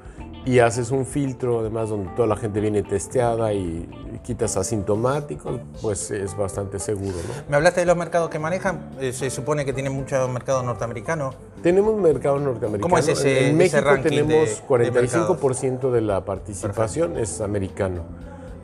Y 0.46 0.60
haces 0.60 0.92
un 0.92 1.06
filtro, 1.06 1.62
además, 1.62 1.90
donde 1.90 2.10
toda 2.18 2.28
la 2.28 2.36
gente 2.36 2.60
viene 2.60 2.84
testeada 2.84 3.54
y, 3.54 3.90
quitas 4.24 4.56
asintomáticos, 4.56 5.60
pues 5.82 6.12
es 6.12 6.36
bastante 6.38 6.80
seguro. 6.80 7.12
¿no? 7.12 7.44
Me 7.50 7.56
hablaste 7.58 7.82
de 7.82 7.86
los 7.86 7.98
mercados 7.98 8.30
que 8.30 8.40
manejan, 8.40 8.92
eh, 9.00 9.12
se 9.12 9.30
supone 9.30 9.66
que 9.66 9.74
tienen 9.74 9.92
mucho 9.92 10.28
mercado 10.30 10.64
norteamericano. 10.64 11.34
Tenemos 11.62 12.00
mercado 12.00 12.40
norteamericano. 12.40 12.82
¿Cómo 12.82 12.98
es 12.98 13.08
ese, 13.10 13.50
En 13.50 13.58
México 13.58 13.90
tenemos 14.02 14.64
45% 14.66 15.92
de, 15.92 16.02
la 16.02 16.24
participación 16.24 17.18
es 17.18 17.42
americano, 17.42 18.04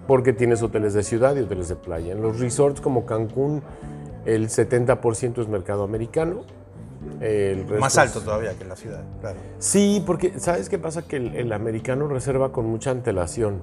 porque 0.07 0.31
tienes 0.31 0.61
hoteles 0.61 0.93
de 0.93 1.03
ciudad 1.03 1.35
y 1.35 1.39
hoteles 1.39 1.67
de 1.67 1.75
playa. 1.75 2.13
En 2.13 2.21
los 2.21 2.39
resorts 2.39 2.79
como 2.79 3.05
Cancún, 3.05 3.61
el 4.25 4.49
70% 4.49 5.41
es 5.41 5.47
mercado 5.49 5.83
americano 5.83 6.43
más 7.79 7.97
alto 7.97 8.21
todavía 8.21 8.53
que 8.55 8.63
en 8.63 8.69
la 8.69 8.75
ciudad, 8.75 9.03
claro. 9.21 9.37
Sí, 9.59 10.03
porque 10.05 10.39
¿sabes 10.39 10.69
qué 10.69 10.77
pasa? 10.77 11.03
Que 11.03 11.17
el, 11.17 11.51
americano 11.53 12.07
reserva 12.07 12.51
con 12.51 12.65
mucha 12.65 12.91
antelación. 12.91 13.61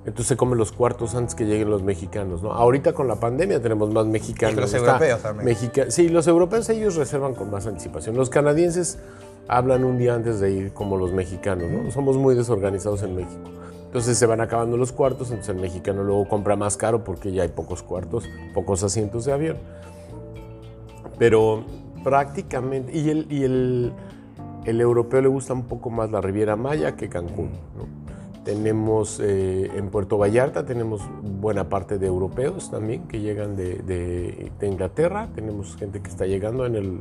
Entonces 0.00 0.26
se 0.26 0.36
come 0.36 0.54
los 0.54 0.70
cuartos 0.70 1.14
antes 1.14 1.34
que 1.34 1.46
lleguen 1.46 1.70
los 1.70 1.82
mexicanos, 1.82 2.42
¿no? 2.42 2.52
Ahorita 2.52 2.92
con 2.92 3.08
la 3.08 3.16
pandemia 3.16 3.62
tenemos 3.62 3.90
más 3.90 4.04
mexicanos. 4.06 4.56
Y 4.56 4.60
los 4.60 4.74
europeos 4.74 5.22
también. 5.22 5.56
sí, 5.88 6.08
los 6.10 6.26
europeos 6.26 6.68
ellos 6.68 6.96
reservan 6.96 7.34
con 7.34 7.50
más 7.50 7.66
anticipación. 7.66 8.14
Los 8.14 8.28
canadienses 8.28 8.98
hablan 9.48 9.84
un 9.84 9.96
día 9.96 10.14
antes 10.14 10.40
de 10.40 10.50
ir 10.50 10.72
como 10.72 10.98
los 10.98 11.12
mexicanos, 11.12 11.70
¿no? 11.70 11.90
Somos 11.90 12.18
muy 12.18 12.34
desorganizados 12.34 13.02
en 13.02 13.16
México. 13.16 13.50
Entonces 13.86 14.18
se 14.18 14.26
van 14.26 14.40
acabando 14.40 14.76
los 14.76 14.90
cuartos, 14.90 15.30
entonces 15.30 15.54
el 15.54 15.62
mexicano 15.62 16.02
luego 16.02 16.28
compra 16.28 16.56
más 16.56 16.76
caro 16.76 17.04
porque 17.04 17.32
ya 17.32 17.42
hay 17.42 17.48
pocos 17.48 17.82
cuartos, 17.82 18.28
pocos 18.52 18.82
asientos 18.82 19.24
de 19.24 19.32
avión. 19.32 19.56
Pero 21.16 21.64
prácticamente, 22.04 22.96
y 22.96 23.08
el, 23.10 23.26
y 23.30 23.44
el 23.44 23.92
el 24.64 24.80
europeo 24.80 25.20
le 25.20 25.28
gusta 25.28 25.52
un 25.52 25.64
poco 25.64 25.90
más 25.90 26.10
la 26.10 26.20
Riviera 26.20 26.56
Maya 26.56 26.96
que 26.96 27.08
Cancún. 27.08 27.50
Tenemos 28.44 29.20
eh, 29.20 29.70
en 29.74 29.88
Puerto 29.88 30.18
Vallarta, 30.18 30.66
tenemos 30.66 31.02
buena 31.22 31.70
parte 31.70 31.98
de 31.98 32.06
europeos 32.06 32.70
también 32.70 33.08
que 33.08 33.20
llegan 33.20 33.56
de, 33.56 33.76
de, 33.78 34.66
Inglaterra. 34.66 35.28
Tenemos 35.34 35.76
gente 35.76 36.00
que 36.02 36.10
está 36.10 36.26
llegando 36.26 36.66
en, 36.66 36.74
el, 36.74 37.00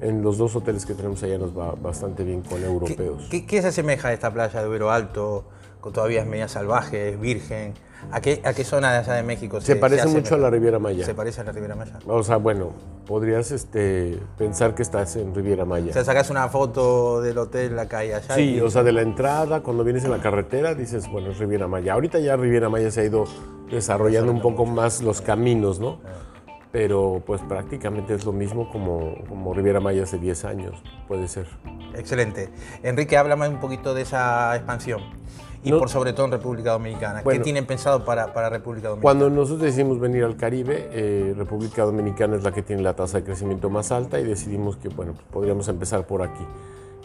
en, 0.00 0.22
los 0.22 0.38
dos 0.38 0.54
hoteles 0.54 0.86
que 0.86 0.94
tenemos 0.94 1.22
allá, 1.24 1.38
nos 1.38 1.56
va 1.56 1.72
bastante 1.72 2.22
bien 2.22 2.42
con 2.42 2.62
europeos. 2.62 3.26
¿Qué, 3.30 3.46
qué, 3.46 3.62
se 3.62 3.68
asemeja 3.68 4.08
a 4.08 4.12
esta 4.12 4.32
playa 4.32 4.62
de 4.62 4.68
Vero 4.68 4.90
Alto? 4.90 5.44
Todavía 5.92 6.22
es 6.22 6.26
media 6.26 6.48
salvaje, 6.48 7.10
es 7.10 7.20
virgen. 7.20 7.74
¿A 8.10 8.20
qué, 8.20 8.40
¿A 8.44 8.52
qué, 8.52 8.64
zona 8.64 8.92
de 8.92 8.98
allá 8.98 9.14
de 9.14 9.22
México 9.22 9.60
se, 9.60 9.66
se 9.66 9.76
parece 9.76 10.04
se 10.04 10.08
mucho 10.08 10.36
a 10.36 10.38
la 10.38 10.50
Riviera 10.50 10.78
Maya. 10.78 11.04
¿Se 11.04 11.14
parece 11.14 11.40
a 11.40 11.44
la 11.44 11.52
Riviera 11.52 11.74
Maya? 11.74 11.98
O 12.06 12.22
sea, 12.22 12.36
bueno, 12.36 12.72
podrías 13.06 13.50
este, 13.50 14.18
pensar 14.38 14.74
que 14.74 14.82
estás 14.82 15.16
en 15.16 15.34
Riviera 15.34 15.64
Maya. 15.64 15.90
O 15.90 15.92
sea, 15.92 16.04
sacas 16.04 16.30
una 16.30 16.48
foto 16.48 17.20
del 17.20 17.36
hotel 17.38 17.78
acá 17.78 18.04
y 18.04 18.12
allá. 18.12 18.34
Sí, 18.34 18.56
y... 18.56 18.60
o 18.60 18.70
sea, 18.70 18.82
de 18.82 18.92
la 18.92 19.02
entrada, 19.02 19.60
cuando 19.62 19.82
vienes 19.82 20.04
en 20.04 20.12
la 20.12 20.18
carretera, 20.18 20.74
dices, 20.74 21.10
bueno, 21.10 21.30
es 21.30 21.38
Riviera 21.38 21.66
Maya. 21.66 21.94
Ahorita 21.94 22.18
ya 22.20 22.36
Riviera 22.36 22.68
Maya 22.68 22.90
se 22.90 23.00
ha 23.00 23.04
ido 23.04 23.24
desarrollando 23.70 24.30
un 24.30 24.40
poco 24.40 24.66
más 24.66 25.02
los 25.02 25.20
caminos, 25.20 25.80
¿no? 25.80 25.98
Pero 26.70 27.22
pues 27.26 27.40
prácticamente 27.42 28.14
es 28.14 28.24
lo 28.24 28.32
mismo 28.32 28.70
como, 28.70 29.24
como 29.28 29.54
Riviera 29.54 29.80
Maya 29.80 30.04
hace 30.04 30.18
10 30.18 30.44
años, 30.44 30.82
puede 31.08 31.26
ser. 31.26 31.46
Excelente. 31.94 32.50
Enrique, 32.82 33.16
háblame 33.16 33.48
un 33.48 33.60
poquito 33.60 33.94
de 33.94 34.02
esa 34.02 34.54
expansión 34.54 35.00
y 35.66 35.72
no, 35.72 35.78
por 35.80 35.88
sobre 35.88 36.12
todo 36.12 36.26
en 36.26 36.32
República 36.32 36.70
Dominicana. 36.70 37.22
Bueno, 37.22 37.40
¿Qué 37.40 37.42
tienen 37.42 37.66
pensado 37.66 38.04
para, 38.04 38.32
para, 38.32 38.48
República 38.48 38.88
Dominicana? 38.88 39.02
Cuando 39.02 39.28
nosotros 39.28 39.62
decidimos 39.62 39.98
venir 39.98 40.22
al 40.22 40.36
Caribe, 40.36 40.88
eh, 40.92 41.34
República 41.36 41.82
Dominicana 41.82 42.36
es 42.36 42.44
la 42.44 42.52
que 42.52 42.62
tiene 42.62 42.82
la 42.82 42.94
tasa 42.94 43.18
de 43.18 43.24
crecimiento 43.24 43.68
más 43.68 43.90
alta 43.90 44.20
y 44.20 44.24
decidimos 44.24 44.76
que 44.76 44.88
bueno, 44.90 45.14
pues 45.14 45.26
podríamos 45.26 45.66
empezar 45.66 46.06
por 46.06 46.22
aquí. 46.22 46.44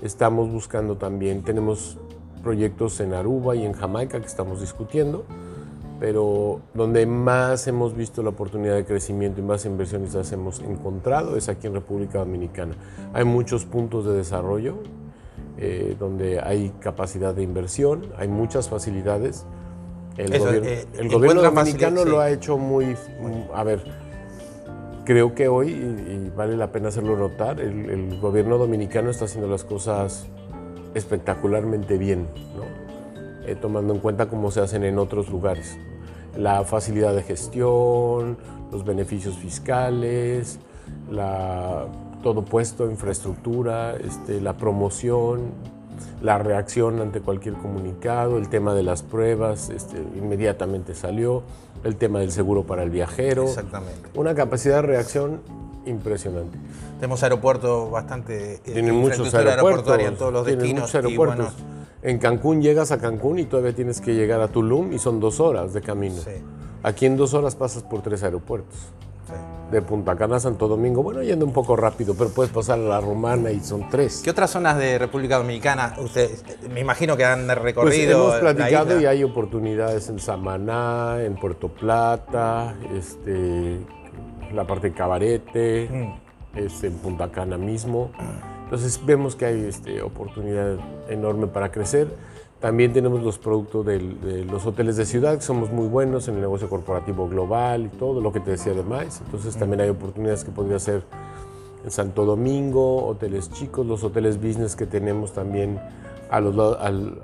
Estamos 0.03 0.51
buscando 0.51 0.95
también, 0.95 1.41
tenemos 1.41 1.97
proyectos 2.43 2.99
en 2.99 3.15
Aruba 3.15 3.55
y 3.55 3.65
en 3.65 3.73
Jamaica 3.73 4.19
que 4.19 4.27
estamos 4.27 4.61
discutiendo, 4.61 5.25
pero 5.99 6.61
donde 6.75 7.07
más 7.07 7.65
hemos 7.65 7.95
visto 7.95 8.21
la 8.21 8.29
oportunidad 8.29 8.75
de 8.75 8.85
crecimiento 8.85 9.39
y 9.39 9.43
más 9.43 9.65
inversiones 9.65 10.13
hemos 10.31 10.59
encontrado 10.59 11.35
es 11.35 11.49
aquí 11.49 11.65
en 11.65 11.73
República 11.73 12.19
Dominicana. 12.19 12.75
Hay 13.13 13.23
muchos 13.25 13.65
puntos 13.65 14.05
de 14.05 14.13
desarrollo, 14.13 14.77
eh, 15.63 15.95
donde 15.99 16.39
hay 16.39 16.71
capacidad 16.79 17.35
de 17.35 17.43
inversión, 17.43 18.07
hay 18.17 18.27
muchas 18.27 18.67
facilidades. 18.67 19.45
El, 20.17 20.33
Eso, 20.33 20.45
gobierno, 20.45 20.67
eh, 20.67 20.85
el 20.97 21.09
gobierno 21.09 21.41
dominicano 21.43 22.03
lo 22.03 22.19
ha 22.19 22.31
hecho 22.31 22.57
muy, 22.57 22.97
a 23.53 23.63
ver, 23.63 23.83
creo 25.05 25.35
que 25.35 25.47
hoy, 25.47 25.69
y, 25.69 25.73
y 25.73 26.31
vale 26.35 26.57
la 26.57 26.71
pena 26.71 26.89
hacerlo 26.89 27.15
notar, 27.15 27.61
el, 27.61 27.91
el, 27.91 28.19
gobierno 28.19 28.57
dominicano 28.57 29.11
está 29.11 29.25
haciendo 29.25 29.47
las 29.47 29.63
cosas 29.63 30.25
espectacularmente 30.95 31.99
bien, 31.99 32.27
¿no? 32.55 32.81
eh, 33.45 33.55
tomando 33.55 33.93
en 33.93 33.99
cuenta 33.99 34.27
cómo 34.27 34.49
se 34.49 34.61
hacen 34.61 34.83
en 34.83 34.97
otros 34.97 35.29
lugares. 35.29 35.77
La 36.35 36.63
facilidad 36.63 37.13
de 37.13 37.23
gestión, 37.23 38.37
los 38.71 38.83
beneficios 38.83 39.37
fiscales, 39.37 40.59
la, 41.09 41.85
todo 42.21 42.43
puesto, 42.43 42.89
infraestructura, 42.89 43.95
este, 43.95 44.41
la 44.41 44.57
promoción, 44.57 45.51
la 46.21 46.37
reacción 46.37 46.99
ante 47.01 47.21
cualquier 47.21 47.55
comunicado, 47.55 48.37
el 48.37 48.49
tema 48.49 48.73
de 48.73 48.83
las 48.83 49.03
pruebas, 49.03 49.69
este, 49.69 49.97
inmediatamente 50.15 50.95
salió, 50.95 51.43
el 51.83 51.95
tema 51.95 52.19
del 52.19 52.31
seguro 52.31 52.63
para 52.63 52.83
el 52.83 52.89
viajero. 52.89 53.43
Exactamente. 53.45 54.09
Una 54.15 54.35
capacidad 54.35 54.75
de 54.77 54.81
reacción 54.83 55.41
impresionante. 55.85 56.57
Tenemos 56.99 57.23
aeropuertos 57.23 57.89
bastante... 57.89 58.55
eh, 58.55 58.59
Tienen 58.63 58.95
muchos 58.95 59.33
aeropuertos. 59.33 59.99
en 59.99 60.15
todos 60.15 60.31
los 60.33 60.45
tienen 60.45 60.59
destinos. 60.59 60.81
muchos 60.83 60.95
aeropuertos. 60.95 61.53
Y 61.57 61.61
bueno, 61.63 61.71
en 62.03 62.17
Cancún 62.19 62.61
llegas 62.61 62.91
a 62.91 62.99
Cancún 62.99 63.39
y 63.39 63.45
todavía 63.45 63.73
tienes 63.73 63.99
que 64.01 64.13
llegar 64.13 64.41
a 64.41 64.47
Tulum 64.47 64.93
y 64.93 64.99
son 64.99 65.19
dos 65.19 65.39
horas 65.39 65.73
de 65.73 65.81
camino. 65.81 66.15
Sí. 66.15 66.31
Aquí 66.83 67.05
en 67.07 67.17
dos 67.17 67.33
horas 67.33 67.55
pasas 67.55 67.83
por 67.83 68.01
tres 68.01 68.23
aeropuertos. 68.23 68.75
sí. 69.27 69.33
De 69.71 69.81
Punta 69.81 70.15
Cana 70.17 70.35
a 70.35 70.39
Santo 70.41 70.67
Domingo, 70.67 71.01
bueno, 71.01 71.23
yendo 71.23 71.45
un 71.45 71.53
poco 71.53 71.75
rápido, 71.77 72.13
pero 72.13 72.29
puedes 72.31 72.51
pasar 72.51 72.77
a 72.77 72.81
la 72.81 72.99
Romana 72.99 73.51
y 73.51 73.61
son 73.61 73.89
tres. 73.89 74.21
¿Qué 74.23 74.29
otras 74.29 74.49
zonas 74.51 74.77
de 74.77 74.97
República 74.99 75.37
Dominicana 75.37 75.95
ustedes, 75.99 76.43
me 76.73 76.81
imagino 76.81 77.15
que 77.15 77.23
han 77.23 77.45
Pues 77.47 77.57
recorrido? 77.59 78.17
hemos 78.31 78.33
la 78.43 78.53
platicado 78.53 78.97
isla? 78.97 79.01
y 79.01 79.05
hay 79.05 79.23
oportunidades 79.23 80.09
en 80.09 80.19
Samaná, 80.19 81.23
en 81.23 81.35
Puerto 81.35 81.69
Plata, 81.69 82.75
este, 82.93 83.79
la 84.53 84.67
parte 84.67 84.89
de 84.89 84.93
Cabarete, 84.93 85.89
Mm. 85.89 86.57
este, 86.59 86.87
en 86.87 86.97
Punta 86.97 87.31
Cana 87.31 87.57
mismo. 87.57 88.11
Entonces 88.65 88.99
vemos 89.05 89.35
que 89.37 89.45
hay 89.45 89.65
este, 89.65 90.01
oportunidad 90.01 90.77
enorme 91.09 91.47
para 91.47 91.71
crecer. 91.71 92.07
También 92.61 92.93
tenemos 92.93 93.23
los 93.23 93.39
productos 93.39 93.85
de 93.87 94.45
los 94.45 94.65
hoteles 94.67 94.95
de 94.95 95.05
ciudad, 95.05 95.35
que 95.35 95.41
somos 95.41 95.71
muy 95.71 95.87
buenos 95.87 96.27
en 96.27 96.35
el 96.35 96.41
negocio 96.41 96.69
corporativo 96.69 97.27
global 97.27 97.87
y 97.87 97.97
todo 97.97 98.21
lo 98.21 98.31
que 98.31 98.39
te 98.39 98.51
decía 98.51 98.73
de 98.73 98.83
más. 98.83 99.21
Entonces 99.25 99.57
también 99.57 99.81
hay 99.81 99.89
oportunidades 99.89 100.43
que 100.43 100.51
podría 100.51 100.77
ser 100.77 101.03
en 101.83 101.89
Santo 101.89 102.23
Domingo, 102.23 103.07
hoteles 103.07 103.49
chicos, 103.49 103.83
los 103.87 104.03
hoteles 104.03 104.37
business 104.37 104.75
que 104.75 104.85
tenemos 104.85 105.33
también 105.33 105.79
a 106.29 106.39
los, 106.39 106.77
al- 106.79 107.17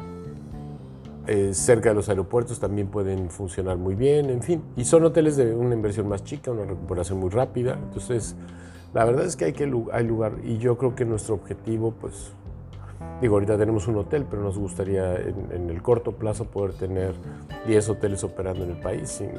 eh, 1.28 1.54
cerca 1.54 1.90
de 1.90 1.96
los 1.96 2.10
aeropuertos 2.10 2.60
también 2.60 2.88
pueden 2.88 3.30
funcionar 3.30 3.78
muy 3.78 3.94
bien, 3.94 4.32
en 4.32 4.42
fin. 4.42 4.64
Y 4.76 4.86
son 4.86 5.04
hoteles 5.04 5.38
de 5.38 5.54
una 5.54 5.76
inversión 5.76 6.08
más 6.08 6.24
chica, 6.24 6.50
una 6.50 6.66
recuperación 6.66 7.20
muy 7.20 7.30
rápida. 7.30 7.74
Entonces, 7.74 8.36
la 8.92 9.06
verdad 9.06 9.26
es 9.26 9.36
que 9.36 9.46
hay, 9.46 9.54
que 9.54 9.66
hay 9.92 10.04
lugar 10.04 10.34
y 10.44 10.58
yo 10.58 10.80
creo 10.80 10.96
que 10.96 11.06
nuestro 11.06 11.36
objetivo, 11.36 11.94
pues, 12.02 12.32
digo, 13.22 13.36
ahorita 13.36 13.58
tenemos 13.58 13.88
un 13.88 13.98
hotel, 13.98 14.26
pero 14.30 14.42
nos 14.42 14.58
gustaría 14.58 15.16
en, 15.16 15.48
en 15.52 15.70
el 15.70 15.82
corto 15.82 16.12
plazo 16.14 16.46
poder 16.46 16.74
tener 16.74 17.14
10 17.66 17.90
hoteles 17.90 18.24
operando 18.24 18.64
en 18.64 18.72
el 18.72 18.80
país, 18.80 19.10
sin, 19.10 19.30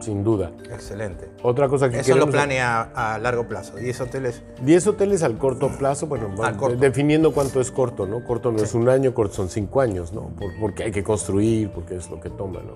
sin 0.00 0.22
duda. 0.24 0.52
Excelente. 0.72 1.28
Otra 1.42 1.68
cosa 1.68 1.90
que 1.90 2.00
Eso 2.00 2.16
lo 2.16 2.28
planea 2.28 2.90
a 2.94 3.18
largo 3.18 3.46
plazo. 3.48 3.76
¿10 3.78 4.00
hoteles? 4.00 4.42
10 4.62 4.86
hoteles 4.86 5.22
al 5.22 5.36
corto 5.38 5.68
plazo, 5.78 6.06
bueno, 6.06 6.30
Al 6.42 6.56
corto. 6.56 6.76
definiendo 6.76 7.32
cuánto 7.32 7.60
es 7.60 7.70
corto, 7.70 8.06
¿no? 8.06 8.24
Corto 8.24 8.50
no 8.52 8.58
es 8.58 8.74
un 8.74 8.88
año, 8.88 9.14
corto 9.14 9.34
son 9.34 9.48
cinco 9.48 9.80
años, 9.80 10.12
¿no? 10.12 10.28
Por- 10.28 10.58
porque 10.60 10.84
hay 10.84 10.92
que 10.92 11.02
construir, 11.02 11.70
porque 11.70 11.96
es 11.96 12.10
lo 12.10 12.20
que 12.20 12.30
toma, 12.30 12.60
¿no? 12.60 12.74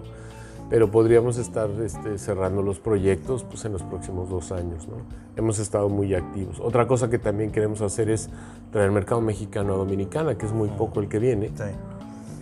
Pero 0.70 0.90
podríamos 0.90 1.38
estar 1.38 1.70
este, 1.82 2.18
cerrando 2.18 2.62
los 2.62 2.78
proyectos 2.78 3.44
pues, 3.44 3.64
en 3.64 3.72
los 3.72 3.82
próximos 3.82 4.28
dos 4.28 4.52
años, 4.52 4.86
¿no? 4.86 4.96
Hemos 5.36 5.58
estado 5.58 5.88
muy 5.88 6.14
activos. 6.14 6.60
Otra 6.60 6.86
cosa 6.86 7.08
que 7.08 7.18
también 7.18 7.50
queremos 7.50 7.80
hacer 7.80 8.10
es 8.10 8.28
traer 8.70 8.90
mercado 8.90 9.20
mexicano 9.20 9.74
a 9.74 9.76
Dominicana, 9.76 10.36
que 10.36 10.46
es 10.46 10.52
muy 10.52 10.68
poco 10.68 11.00
el 11.00 11.08
que 11.08 11.18
viene. 11.18 11.50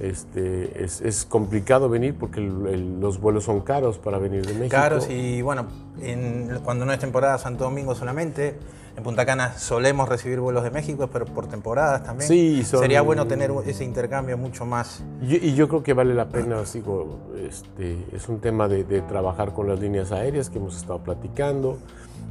Este, 0.01 0.85
es, 0.85 1.01
es 1.01 1.25
complicado 1.25 1.89
venir 1.89 2.15
porque 2.19 2.41
el- 2.41 2.67
el- 2.67 3.01
los 3.01 3.21
vuelos 3.21 3.45
son 3.45 3.61
caros 3.61 3.99
para 3.99 4.19
venir 4.19 4.45
de 4.47 4.53
México. 4.55 4.71
Caros 4.77 5.09
y 5.09 5.41
bueno, 5.43 5.67
en- 6.01 6.61
cuando 6.65 6.85
no 6.85 6.93
es 6.93 6.99
temporada 6.99 7.39
Santo 7.39 7.65
Domingo 7.65 7.95
solamente, 7.95 8.57
en 8.97 9.03
Punta 9.03 9.27
Cana 9.27 9.57
solemos 9.59 10.09
recibir 10.09 10.41
vuelos 10.41 10.65
de 10.65 10.71
México, 10.71 11.09
pero 11.13 11.25
por 11.27 11.47
temporadas 11.49 12.03
también. 12.03 12.29
Sí, 12.29 12.63
son- 12.65 12.81
Sería 12.81 13.01
bueno 13.03 13.27
tener 13.27 13.51
ese 13.67 13.85
intercambio 13.85 14.37
mucho 14.39 14.65
más. 14.67 15.03
Y, 15.23 15.37
y 15.49 15.55
yo 15.55 15.69
creo 15.69 15.83
que 15.83 15.93
vale 15.93 16.15
la 16.15 16.29
pena, 16.29 16.63
digo, 16.73 17.19
este, 17.47 17.97
es 18.13 18.29
un 18.29 18.41
tema 18.41 18.69
de, 18.69 18.85
de 18.85 19.03
trabajar 19.03 19.53
con 19.53 19.69
las 19.69 19.81
líneas 19.81 20.13
aéreas 20.13 20.49
que 20.51 20.59
hemos 20.59 20.77
estado 20.77 20.99
platicando. 21.01 21.79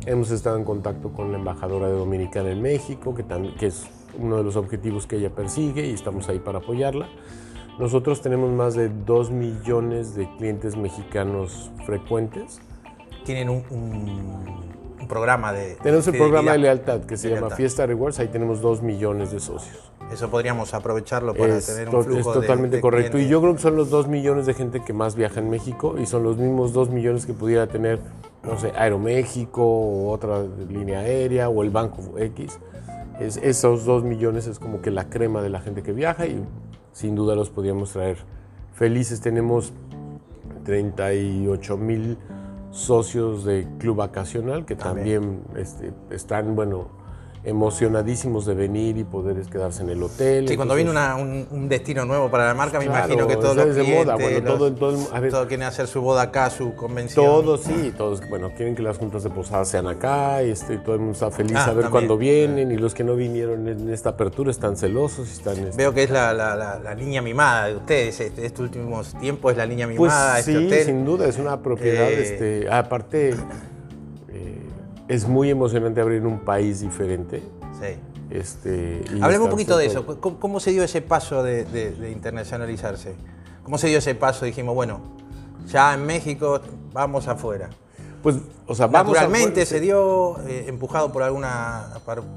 Hemos 0.05 0.29
estado 0.31 0.57
en 0.57 0.63
contacto 0.65 1.09
con 1.13 1.31
la 1.31 1.37
embajadora 1.39 1.87
de 1.87 1.93
Dominicana 1.93 2.51
en 2.51 2.61
México, 2.61 3.15
que, 3.15 3.23
también, 3.23 3.55
que 3.55 3.67
es 3.67 3.85
uno 4.19 4.37
de 4.37 4.43
los 4.43 4.55
objetivos 4.55 5.07
que 5.07 5.17
ella 5.17 5.29
persigue 5.31 5.87
y 5.87 5.93
estamos 5.93 6.29
ahí 6.29 6.39
para 6.39 6.59
apoyarla. 6.59 7.07
Nosotros 7.79 8.21
tenemos 8.21 8.51
más 8.51 8.75
de 8.75 8.89
2 8.89 9.31
millones 9.31 10.15
de 10.15 10.29
clientes 10.37 10.77
mexicanos 10.77 11.71
frecuentes. 11.85 12.61
Tienen 13.25 13.49
un, 13.49 13.63
un- 13.69 14.75
un 15.01 15.07
programa 15.09 15.51
de. 15.51 15.75
Tenemos 15.83 16.07
el 16.07 16.17
programa 16.17 16.53
de 16.53 16.57
lealtad 16.59 17.01
que 17.01 17.17
se 17.17 17.27
De 17.29 17.35
llama. 17.35 17.49
Fiesta 17.51 17.85
Rewards, 17.85 18.19
ahí 18.19 18.27
tenemos 18.29 18.61
2 18.61 18.81
millones 18.81 19.31
de 19.31 19.39
socios. 19.39 19.91
Eso 20.11 20.29
podríamos 20.29 20.73
aprovecharlo 20.73 21.33
para 21.33 21.57
Es, 21.57 21.65
tener 21.65 21.89
un 21.93 22.03
flujo 22.03 22.19
es 22.19 22.25
de- 22.27 22.33
totalmente 22.33 22.75
de 22.77 22.81
correcto. 22.81 23.07
Y 23.17 23.25
clientes. 23.25 23.31
yo 23.31 23.41
creo 23.41 23.55
que 23.55 23.61
son 23.61 23.75
los 23.75 23.89
2 23.89 24.07
millones 24.07 24.45
de 24.45 24.53
gente 24.53 24.81
que 24.83 24.93
más 24.93 25.15
viaja 25.15 25.39
en 25.39 25.49
México 25.49 25.95
y 25.99 26.05
son 26.05 26.23
los 26.23 26.37
mismos 26.37 26.73
2 26.73 26.89
millones 26.91 27.25
que 27.25 27.33
pudiera 27.33 27.67
tener, 27.67 27.99
no 28.43 28.57
sé, 28.57 28.71
Aeroméxico 28.75 29.63
o 29.65 30.11
otra 30.11 30.43
línea 30.69 30.99
aérea 30.99 31.49
o 31.49 31.61
el 31.63 31.71
Banco 31.71 32.01
X. 32.19 32.59
Es, 33.19 33.37
esos 33.37 33.85
2 33.85 34.03
millones 34.03 34.45
es 34.47 34.59
como 34.59 34.81
que 34.81 34.91
la 34.91 35.09
crema 35.09 35.41
de 35.41 35.49
la 35.49 35.59
gente 35.59 35.81
que 35.83 35.91
viaja 35.91 36.25
y 36.27 36.43
sin 36.95 37.13
duda 37.13 37.35
los 37.35 37.49
podríamos 37.49 37.91
traer 37.91 38.17
felices. 38.73 39.19
Tenemos 39.19 39.73
38 40.63 41.77
mil 41.77 42.17
socios 42.71 43.43
de 43.43 43.67
Club 43.79 43.97
Vacacional 43.97 44.65
que 44.65 44.77
También. 44.77 45.21
también, 45.21 45.61
este, 45.61 45.91
están, 46.09 46.55
bueno, 46.55 46.87
emocionadísimos 47.45 48.45
de 48.45 48.55
venir 48.55 48.97
y 48.97 49.03
poder 49.03 49.39
quedarse 49.45 49.83
en 49.83 49.89
el 49.89 50.01
hotel. 50.01 50.47
Sí, 50.47 50.55
cuando 50.55 50.75
viene 50.75 50.91
un, 50.91 51.69
destino 51.69 52.05
nuevo 52.05 52.29
para 52.29 52.45
la 52.45 52.53
marca, 52.53 52.79
me 52.79 52.85
imagino 52.85 53.27
que 53.27 53.35
todos 53.35 53.55
los 53.55 53.75
de 53.75 53.83
clientes, 53.83 54.05
moda, 54.05 54.15
bueno, 54.15 54.53
todo, 54.53 54.73
todo, 54.73 54.97
a 55.13 55.19
ver, 55.19 55.31
todos 55.31 55.47
quieren 55.47 55.65
hacer 55.67 55.87
su 55.87 56.01
boda 56.01 56.23
acá, 56.23 56.49
su 56.49 56.75
convención. 56.75 57.25
Todos, 57.25 57.61
sí, 57.61 57.93
todos, 57.95 58.27
bueno, 58.29 58.51
quieren 58.55 58.75
que 58.75 58.81
las 58.81 58.97
juntas 58.97 59.23
de 59.23 59.29
posada 59.29 59.63
sean 59.65 59.87
acá, 59.87 60.43
y 60.43 60.51
este, 60.51 60.77
todo 60.77 60.95
el 60.95 61.01
mundo 61.01 61.13
está 61.13 61.31
feliz 61.31 61.57
ah, 61.57 61.65
a 61.65 61.73
ver 61.73 61.89
cuándo 61.89 62.17
vienen, 62.17 62.71
y 62.71 62.77
los 62.77 62.93
que 62.93 63.03
no 63.03 63.15
vinieron 63.15 63.67
en 63.67 63.89
esta 63.91 64.09
apertura 64.09 64.51
están 64.51 64.75
celosos. 64.75 65.31
Están, 65.31 65.57
este 65.59 65.77
Veo 65.77 65.93
que 65.93 66.03
es 66.03 66.09
la, 66.09 66.33
la, 66.33 66.95
niña 66.95 67.21
mimada 67.21 67.67
de 67.67 67.75
ustedes, 67.75 68.19
este, 68.19 68.45
estos 68.45 68.61
últimos 68.61 69.13
tiempos 69.19 69.51
es 69.51 69.57
la 69.57 69.65
niña 69.65 69.85
pues 69.85 69.99
mimada. 69.99 70.33
Pues, 70.33 70.45
sí, 70.45 70.83
sin 70.85 71.05
duda, 71.05 71.27
es 71.27 71.37
una 71.37 71.61
propiedad, 71.61 72.09
eh, 72.09 72.21
este, 72.21 72.69
aparte, 72.71 73.35
es 75.07 75.27
muy 75.27 75.49
emocionante 75.49 76.01
abrir 76.01 76.25
un 76.25 76.39
país 76.39 76.81
diferente. 76.81 77.43
Sí 77.79 77.99
este, 78.29 79.03
Hablemos 79.21 79.45
un 79.45 79.51
poquito 79.51 79.77
de 79.77 79.85
eso. 79.85 80.05
¿Cómo, 80.19 80.59
se 80.59 80.71
dio 80.71 80.83
ese 80.83 81.01
paso 81.01 81.43
de, 81.43 82.09
internacionalizarse? 82.11 83.15
¿Cómo 83.63 83.77
se 83.77 83.87
dio 83.87 83.99
ese 83.99 84.15
paso? 84.15 84.45
Dijimos, 84.45 84.75
bueno, 84.75 84.99
ya 85.67 85.93
en 85.93 86.05
México 86.05 86.59
vamos 86.93 87.27
afuera. 87.27 87.69
Pues, 88.23 88.37
o 88.65 88.73
sea, 88.73 88.87
Naturalmente 88.87 89.65
se 89.67 89.79
dio 89.79 90.39
eh, 90.47 90.65
empujado 90.67 91.11
por 91.11 91.21
alguna, 91.21 91.91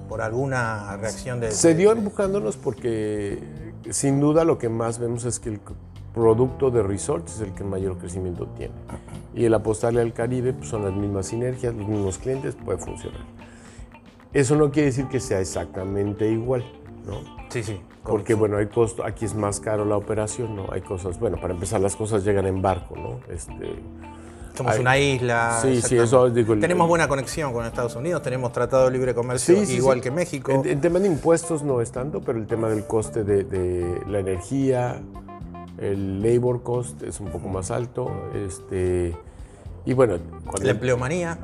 por, 0.09 0.21
alguna 0.21 0.97
reacción 0.99 1.41
de... 1.41 1.51
Se 1.51 1.75
dio 1.75 1.93
empujándonos 1.93 2.59
porque 2.59 3.43
sin 3.91 4.21
duda 4.21 4.45
lo 4.45 4.59
que 4.59 4.69
más 4.69 4.99
vemos 4.99 5.25
es 5.25 5.41
que 5.41 5.49
el 5.49 5.61
producto 6.13 6.71
de 6.71 6.83
resorts 6.83 7.37
es 7.37 7.41
el 7.41 7.55
que 7.55 7.65
mayor 7.65 7.97
crecimiento 7.97 8.47
tiene. 8.49 8.75
Y 9.35 9.45
el 9.45 9.55
apostarle 9.55 10.01
al 10.01 10.13
Caribe 10.13 10.53
pues, 10.53 10.69
son 10.69 10.85
las 10.85 10.93
mismas 10.93 11.27
sinergias, 11.27 11.75
los 11.75 11.87
mismos 11.87 12.19
clientes, 12.19 12.57
puede 12.57 12.79
funcionar. 12.79 13.21
Eso 14.33 14.57
no 14.57 14.71
quiere 14.71 14.87
decir 14.87 15.07
que 15.07 15.21
sea 15.21 15.41
exactamente 15.41 16.31
igual, 16.31 16.65
¿no? 17.07 17.21
Sí, 17.49 17.63
sí. 17.63 17.81
Porque, 18.05 18.35
bueno, 18.35 18.57
hay 18.57 18.67
costo, 18.67 19.05
aquí 19.05 19.25
es 19.25 19.35
más 19.35 19.61
caro 19.61 19.85
la 19.85 19.97
operación, 19.97 20.57
¿no? 20.57 20.67
Hay 20.73 20.81
cosas, 20.81 21.19
bueno, 21.19 21.39
para 21.41 21.55
empezar, 21.55 21.81
las 21.81 21.97
cosas 21.97 22.25
llegan 22.25 22.47
en 22.47 22.63
barco, 22.63 22.97
¿no? 22.97 23.21
Este, 23.33 23.77
Somos 24.55 24.79
una 24.79 24.99
isla. 24.99 25.59
Sí, 25.61 25.81
sí, 25.83 25.97
eso 25.97 26.31
digo, 26.31 26.57
Tenemos 26.59 26.89
buena 26.89 27.07
conexión 27.07 27.53
con 27.53 27.67
Estados 27.67 27.97
Unidos, 27.97 28.23
tenemos 28.23 28.53
tratado 28.53 28.87
de 28.87 28.93
libre 28.93 29.15
comercio 29.15 29.63
igual 29.63 30.01
que 30.01 30.11
México. 30.11 30.63
El, 30.65 30.81
tema 30.81 30.99
de 30.99 31.07
impuestos 31.07 31.63
no 31.63 31.81
es 31.81 31.93
tanto, 31.93 32.21
pero 32.21 32.39
el 32.39 32.47
tema 32.47 32.69
del 32.69 32.87
coste 32.87 33.25
de, 33.25 34.03
la 34.07 34.19
energía, 34.19 35.01
el 35.79 36.23
labor 36.23 36.63
cost 36.63 37.03
es 37.03 37.21
un 37.21 37.29
poco 37.29 37.49
más 37.49 37.71
alto. 37.71 38.11
Este, 38.35 39.17
y 39.85 39.93
bueno. 39.95 40.19
La 40.63 40.73
empleomanía 40.73 41.39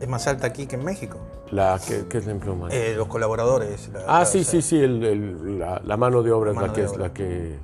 es, 0.00 0.08
más 0.08 0.26
alta 0.26 0.46
aquí 0.46 0.66
que 0.66 0.76
en 0.76 0.84
México. 0.84 1.18
La, 1.50 1.80
¿qué, 1.86 2.18
es 2.18 2.26
la 2.26 2.32
empleomanía? 2.32 2.76
Eh, 2.76 2.94
los 2.94 3.08
colaboradores. 3.08 3.90
ah, 4.06 4.24
sí, 4.24 4.44
sí, 4.44 4.60
sí, 4.60 4.86
la, 4.86 5.96
mano 5.96 6.22
de 6.22 6.32
obra 6.32 6.50
es 6.50 6.56
la 6.56 6.72
que 6.72 6.82
es 6.82 6.96
la 6.96 7.12
que, 7.12 7.58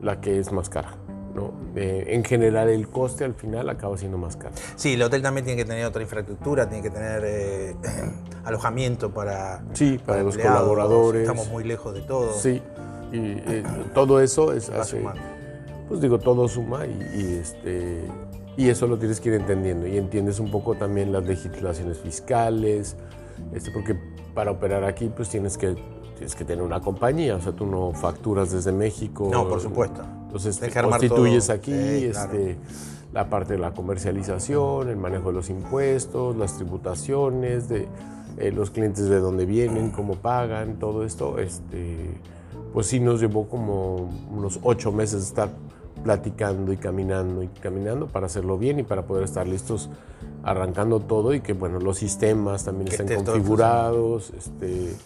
la 0.00 0.20
que 0.20 0.38
es 0.38 0.52
más 0.52 0.68
cara. 0.68 0.94
¿no? 1.34 1.52
Eh, 1.76 2.06
en 2.08 2.24
general 2.24 2.68
el 2.68 2.88
coste 2.88 3.24
al 3.24 3.34
final 3.34 3.68
acaba 3.70 3.96
siendo 3.96 4.18
más 4.18 4.36
caro. 4.36 4.54
Sí, 4.76 4.94
el 4.94 5.02
hotel 5.02 5.22
también 5.22 5.44
tiene 5.44 5.62
que 5.62 5.68
tener 5.68 5.84
otra 5.86 6.02
infraestructura, 6.02 6.68
tiene 6.68 6.82
que 6.82 6.90
tener 6.90 7.22
eh, 7.24 7.76
alojamiento 8.44 9.10
para, 9.10 9.62
sí, 9.72 9.98
para, 10.04 10.22
los 10.22 10.36
colaboradores. 10.36 11.22
Estamos 11.22 11.48
muy 11.48 11.64
lejos 11.64 11.94
de 11.94 12.02
todo. 12.02 12.32
Sí, 12.34 12.60
y 13.12 13.62
todo 13.94 14.20
eso 14.20 14.52
es... 14.52 14.70
Hace, 14.70 15.02
pues 15.90 16.00
digo, 16.00 16.20
todo 16.20 16.46
suma 16.46 16.86
y, 16.86 17.40
este, 17.42 18.04
y 18.56 18.68
eso 18.68 18.86
lo 18.86 18.96
tienes 18.96 19.20
que 19.20 19.30
ir 19.30 19.34
entendiendo. 19.34 19.88
Y 19.88 19.98
entiendes 19.98 20.38
un 20.38 20.48
poco 20.48 20.76
también 20.76 21.10
las 21.10 21.26
legislaciones 21.26 21.98
fiscales, 21.98 22.96
este, 23.52 23.72
porque 23.72 23.98
para 24.32 24.52
operar 24.52 24.84
aquí 24.84 25.10
pues 25.14 25.28
tienes 25.28 25.58
que, 25.58 25.74
tienes 26.14 26.36
que 26.36 26.44
tener 26.44 26.62
una 26.62 26.80
compañía, 26.80 27.34
o 27.34 27.40
sea, 27.40 27.50
tú 27.50 27.66
no 27.66 27.92
facturas 27.92 28.52
desde 28.52 28.70
México. 28.70 29.28
No, 29.32 29.48
por 29.48 29.60
supuesto. 29.60 30.02
Entonces 30.26 30.60
te 30.60 30.70
constituyes 30.70 31.50
aquí, 31.50 31.72
este, 31.72 32.56
la 33.12 33.28
parte 33.28 33.54
de 33.54 33.58
la 33.58 33.72
comercialización, 33.72 34.90
el 34.90 34.96
manejo 34.96 35.30
de 35.30 35.32
los 35.32 35.50
impuestos, 35.50 36.36
las 36.36 36.54
tributaciones, 36.54 37.68
de 37.68 37.88
eh, 38.38 38.52
los 38.52 38.70
clientes 38.70 39.08
de 39.08 39.18
dónde 39.18 39.44
vienen, 39.44 39.90
cómo 39.90 40.14
pagan, 40.14 40.78
todo 40.78 41.04
esto, 41.04 41.40
este, 41.40 42.12
pues 42.72 42.86
sí 42.86 43.00
nos 43.00 43.20
llevó 43.20 43.48
como 43.48 44.08
unos 44.30 44.58
ocho 44.62 44.92
meses 44.92 45.20
de 45.20 45.26
estar 45.26 45.48
platicando 46.02 46.72
y 46.72 46.76
caminando 46.76 47.42
y 47.42 47.48
caminando 47.48 48.06
para 48.06 48.26
hacerlo 48.26 48.56
bien 48.58 48.78
y 48.78 48.82
para 48.82 49.02
poder 49.02 49.24
estar 49.24 49.46
listos 49.46 49.90
arrancando 50.42 51.00
todo 51.00 51.34
y 51.34 51.40
que 51.40 51.52
bueno 51.52 51.78
los 51.78 51.98
sistemas 51.98 52.64
también 52.64 52.88
estén 52.88 53.24
configurados 53.24 54.30
este, 54.30 54.96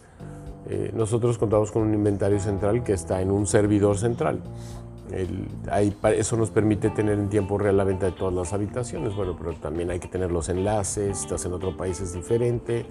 eh, 0.66 0.92
nosotros 0.94 1.36
contamos 1.36 1.72
con 1.72 1.82
un 1.82 1.94
inventario 1.94 2.38
central 2.38 2.84
que 2.84 2.92
está 2.92 3.20
en 3.20 3.30
un 3.30 3.46
servidor 3.46 3.98
central. 3.98 4.40
Eso 6.16 6.36
nos 6.36 6.50
permite 6.50 6.88
tener 6.88 7.18
en 7.18 7.28
tiempo 7.28 7.58
real 7.58 7.76
la 7.76 7.84
venta 7.84 8.06
de 8.06 8.12
todas 8.12 8.34
las 8.34 8.52
habitaciones 8.52 9.14
bueno 9.14 9.36
pero 9.38 9.52
también 9.54 9.90
hay 9.90 10.00
que 10.00 10.08
tener 10.08 10.32
los 10.32 10.48
enlaces 10.48 11.20
estás 11.20 11.44
en 11.44 11.52
otro 11.52 11.76
país 11.76 12.00
es 12.00 12.14
diferente 12.14 12.86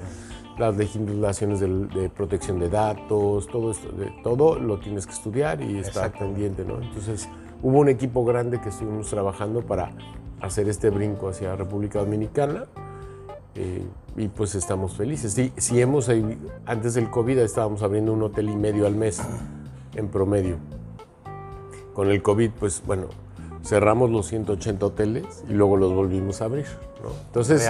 las 0.58 0.78
legislaciones 0.78 1.60
de, 1.60 2.10
protección 2.16 2.60
de 2.60 2.70
datos 2.70 3.48
todo 3.48 3.72
esto 3.72 3.90
todo 4.24 4.60
lo 4.60 4.80
tienes 4.80 5.06
que 5.06 5.14
estudiar 5.14 5.62
y 5.62 5.80
estar 5.80 6.12
pendiente 6.12 6.64
no 6.64 6.82
entonces 6.82 7.28
Hubo 7.64 7.80
un 7.80 7.88
equipo 7.88 8.26
grande 8.26 8.60
que 8.60 8.68
estuvimos 8.68 9.10
trabajando 9.10 9.62
para 9.62 9.92
hacer 10.42 10.68
este 10.68 10.90
brinco 10.90 11.30
hacia 11.30 11.56
República 11.56 12.00
Dominicana 12.00 12.66
eh, 13.56 13.88
y 14.18 14.28
pues 14.28 14.54
estamos 14.56 14.98
felices. 14.98 15.32
Sí, 15.32 15.54
si 15.56 15.80
hemos, 15.80 16.12
antes 16.66 16.94
del 16.94 17.10
COVID 17.10 17.38
estábamos 17.38 17.82
abriendo 17.82 18.12
un 18.12 18.22
hotel 18.22 18.50
y 18.50 18.58
medio 18.58 18.86
al 18.86 18.96
mes 18.96 19.22
en 19.96 20.10
promedio. 20.10 20.58
Con 21.94 22.12
el 22.12 22.22
COVID, 22.22 22.52
pues 22.60 22.84
bueno, 22.86 23.08
cerramos 23.64 24.12
los 24.12 24.28
180 24.28 24.86
hoteles 24.86 25.46
y 25.48 25.54
luego 25.54 25.78
los 25.78 25.94
volvimos 25.94 26.42
a 26.42 26.46
abrir. 26.46 26.66
Entonces, 27.28 27.68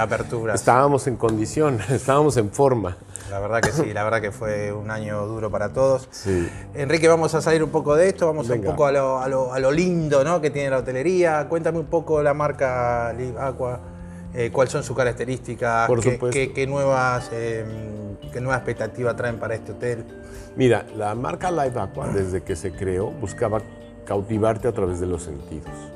estábamos 0.54 1.08
en 1.08 1.15
condición, 1.15 1.80
estábamos 1.89 2.38
en 2.38 2.52
forma. 2.52 2.98
La 3.30 3.39
verdad 3.39 3.62
que 3.62 3.72
sí, 3.72 3.93
la 3.93 4.04
verdad 4.04 4.22
que 4.22 4.32
fue 4.32 4.72
un 4.72 4.91
año 4.91 5.26
duro 5.26 5.50
para 5.50 5.74
todos. 5.74 6.08
Enrique, 6.74 7.08
vamos 7.08 7.34
a 7.34 7.41
salir 7.41 7.63
un 7.63 7.72
poco 7.72 7.96
de 7.96 8.10
esto, 8.10 8.28
vamos 8.28 8.50
un 8.50 8.62
poco 8.62 8.86
a 8.86 8.91
lo, 8.91 9.72
lindo 9.72 10.24
¿no? 10.24 10.39
que 10.39 10.50
tiene 10.50 10.69
la 10.69 10.80
hotelería. 10.80 11.48
Cuéntame 11.50 11.80
un 11.80 11.88
poco 11.88 12.22
la 12.22 12.34
marca 12.34 13.13
Live 13.13 13.39
Aqua, 13.39 13.80
eh, 14.34 14.52
cuáles 14.52 14.72
son 14.72 14.84
sus 14.84 14.96
características, 14.96 15.89
qué, 16.32 16.67
nuevas, 16.67 17.30
eh, 17.32 17.65
qué 18.32 18.39
nueva 18.39 18.58
expectativa 18.58 19.15
traen 19.15 19.38
para 19.38 19.56
este 19.56 19.72
hotel. 19.72 20.06
Mira, 20.56 20.86
la 20.96 21.15
marca 21.15 21.50
Live 21.50 21.80
Aqua, 21.80 22.10
desde 22.10 22.43
que 22.43 22.56
se 22.56 22.72
creó, 22.72 23.10
buscaba 23.10 23.62
cautivarte 24.06 24.67
a 24.67 24.74
través 24.74 25.00
de 25.00 25.08
los 25.08 25.24
sentidos. 25.24 25.92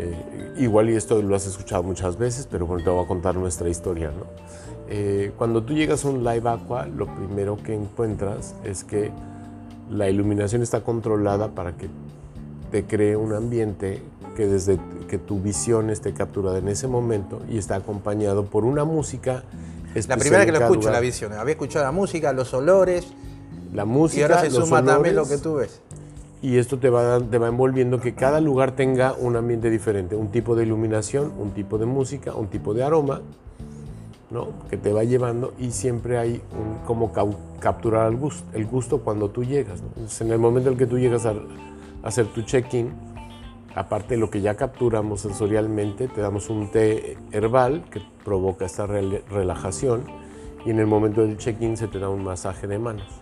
Eh, 0.00 0.54
igual 0.56 0.88
y 0.88 0.96
esto 0.96 1.20
lo 1.20 1.36
has 1.36 1.46
escuchado 1.46 1.82
muchas 1.82 2.16
veces, 2.16 2.48
pero 2.50 2.66
bueno, 2.66 2.82
te 2.82 2.88
voy 2.88 3.04
a 3.04 3.06
contar 3.06 3.36
nuestra 3.36 3.68
historia. 3.68 4.08
¿no? 4.08 4.24
Eh, 4.88 5.32
cuando 5.36 5.62
tú 5.62 5.74
llegas 5.74 6.06
a 6.06 6.08
un 6.08 6.24
live 6.24 6.48
aqua, 6.48 6.86
lo 6.86 7.06
primero 7.14 7.58
que 7.62 7.74
encuentras 7.74 8.54
es 8.64 8.82
que 8.82 9.10
la 9.90 10.08
iluminación 10.08 10.62
está 10.62 10.80
controlada 10.80 11.48
para 11.48 11.72
que 11.72 11.88
te 12.70 12.84
cree 12.84 13.14
un 13.16 13.34
ambiente 13.34 14.02
que 14.36 14.46
desde 14.46 14.78
que 15.06 15.18
tu 15.18 15.40
visión 15.40 15.90
esté 15.90 16.14
capturada 16.14 16.58
en 16.58 16.68
ese 16.68 16.86
momento 16.86 17.42
y 17.50 17.58
está 17.58 17.74
acompañado 17.74 18.46
por 18.46 18.64
una 18.64 18.84
música 18.84 19.42
La 20.08 20.16
primera 20.16 20.46
que 20.46 20.52
lo 20.52 20.60
escucho, 20.60 20.90
la 20.90 21.00
visión. 21.00 21.34
Había 21.34 21.52
escuchado 21.52 21.84
la 21.84 21.92
música, 21.92 22.32
los 22.32 22.54
olores. 22.54 23.06
La 23.74 23.84
música, 23.84 24.20
y 24.20 24.22
ahora 24.22 24.40
se 24.40 24.50
suma 24.50 24.84
también 24.84 25.14
lo 25.14 25.28
que 25.28 25.38
tú 25.38 25.54
ves 25.54 25.80
y 26.42 26.56
esto 26.56 26.78
te 26.78 26.88
va, 26.88 27.20
te 27.20 27.38
va 27.38 27.48
envolviendo 27.48 28.00
que 28.00 28.14
cada 28.14 28.40
lugar 28.40 28.72
tenga 28.72 29.12
un 29.12 29.36
ambiente 29.36 29.68
diferente, 29.68 30.16
un 30.16 30.30
tipo 30.30 30.56
de 30.56 30.64
iluminación, 30.64 31.32
un 31.38 31.50
tipo 31.50 31.76
de 31.76 31.86
música, 31.86 32.34
un 32.34 32.48
tipo 32.48 32.72
de 32.72 32.82
aroma, 32.82 33.20
¿no? 34.30 34.48
que 34.70 34.76
te 34.76 34.92
va 34.92 35.04
llevando 35.04 35.52
y 35.58 35.70
siempre 35.72 36.16
hay 36.16 36.40
un, 36.58 36.84
como 36.86 37.12
capturar 37.60 38.10
el 38.10 38.16
gusto, 38.16 38.44
el 38.54 38.66
gusto 38.66 39.00
cuando 39.00 39.28
tú 39.28 39.44
llegas. 39.44 39.82
en 40.20 40.32
el 40.32 40.38
momento 40.38 40.70
en 40.70 40.78
que 40.78 40.86
tú 40.86 40.98
llegas 40.98 41.26
a, 41.26 41.34
hacer 42.02 42.26
tu 42.28 42.42
check-in, 42.42 42.92
aparte 43.74 44.14
de 44.14 44.20
lo 44.20 44.30
que 44.30 44.40
ya 44.40 44.54
capturamos 44.54 45.20
sensorialmente, 45.20 46.08
te 46.08 46.22
damos 46.22 46.48
un 46.48 46.70
té 46.70 47.18
herbal 47.32 47.84
que 47.90 48.00
provoca 48.24 48.64
esta 48.64 48.86
relajación 48.86 50.04
y 50.64 50.70
en 50.70 50.78
el 50.78 50.86
momento 50.86 51.20
del 51.20 51.36
check-in 51.36 51.76
se 51.76 51.88
te 51.88 51.98
da 51.98 52.08
un 52.08 52.24
masaje 52.24 52.66
de 52.66 52.78
manos 52.78 53.19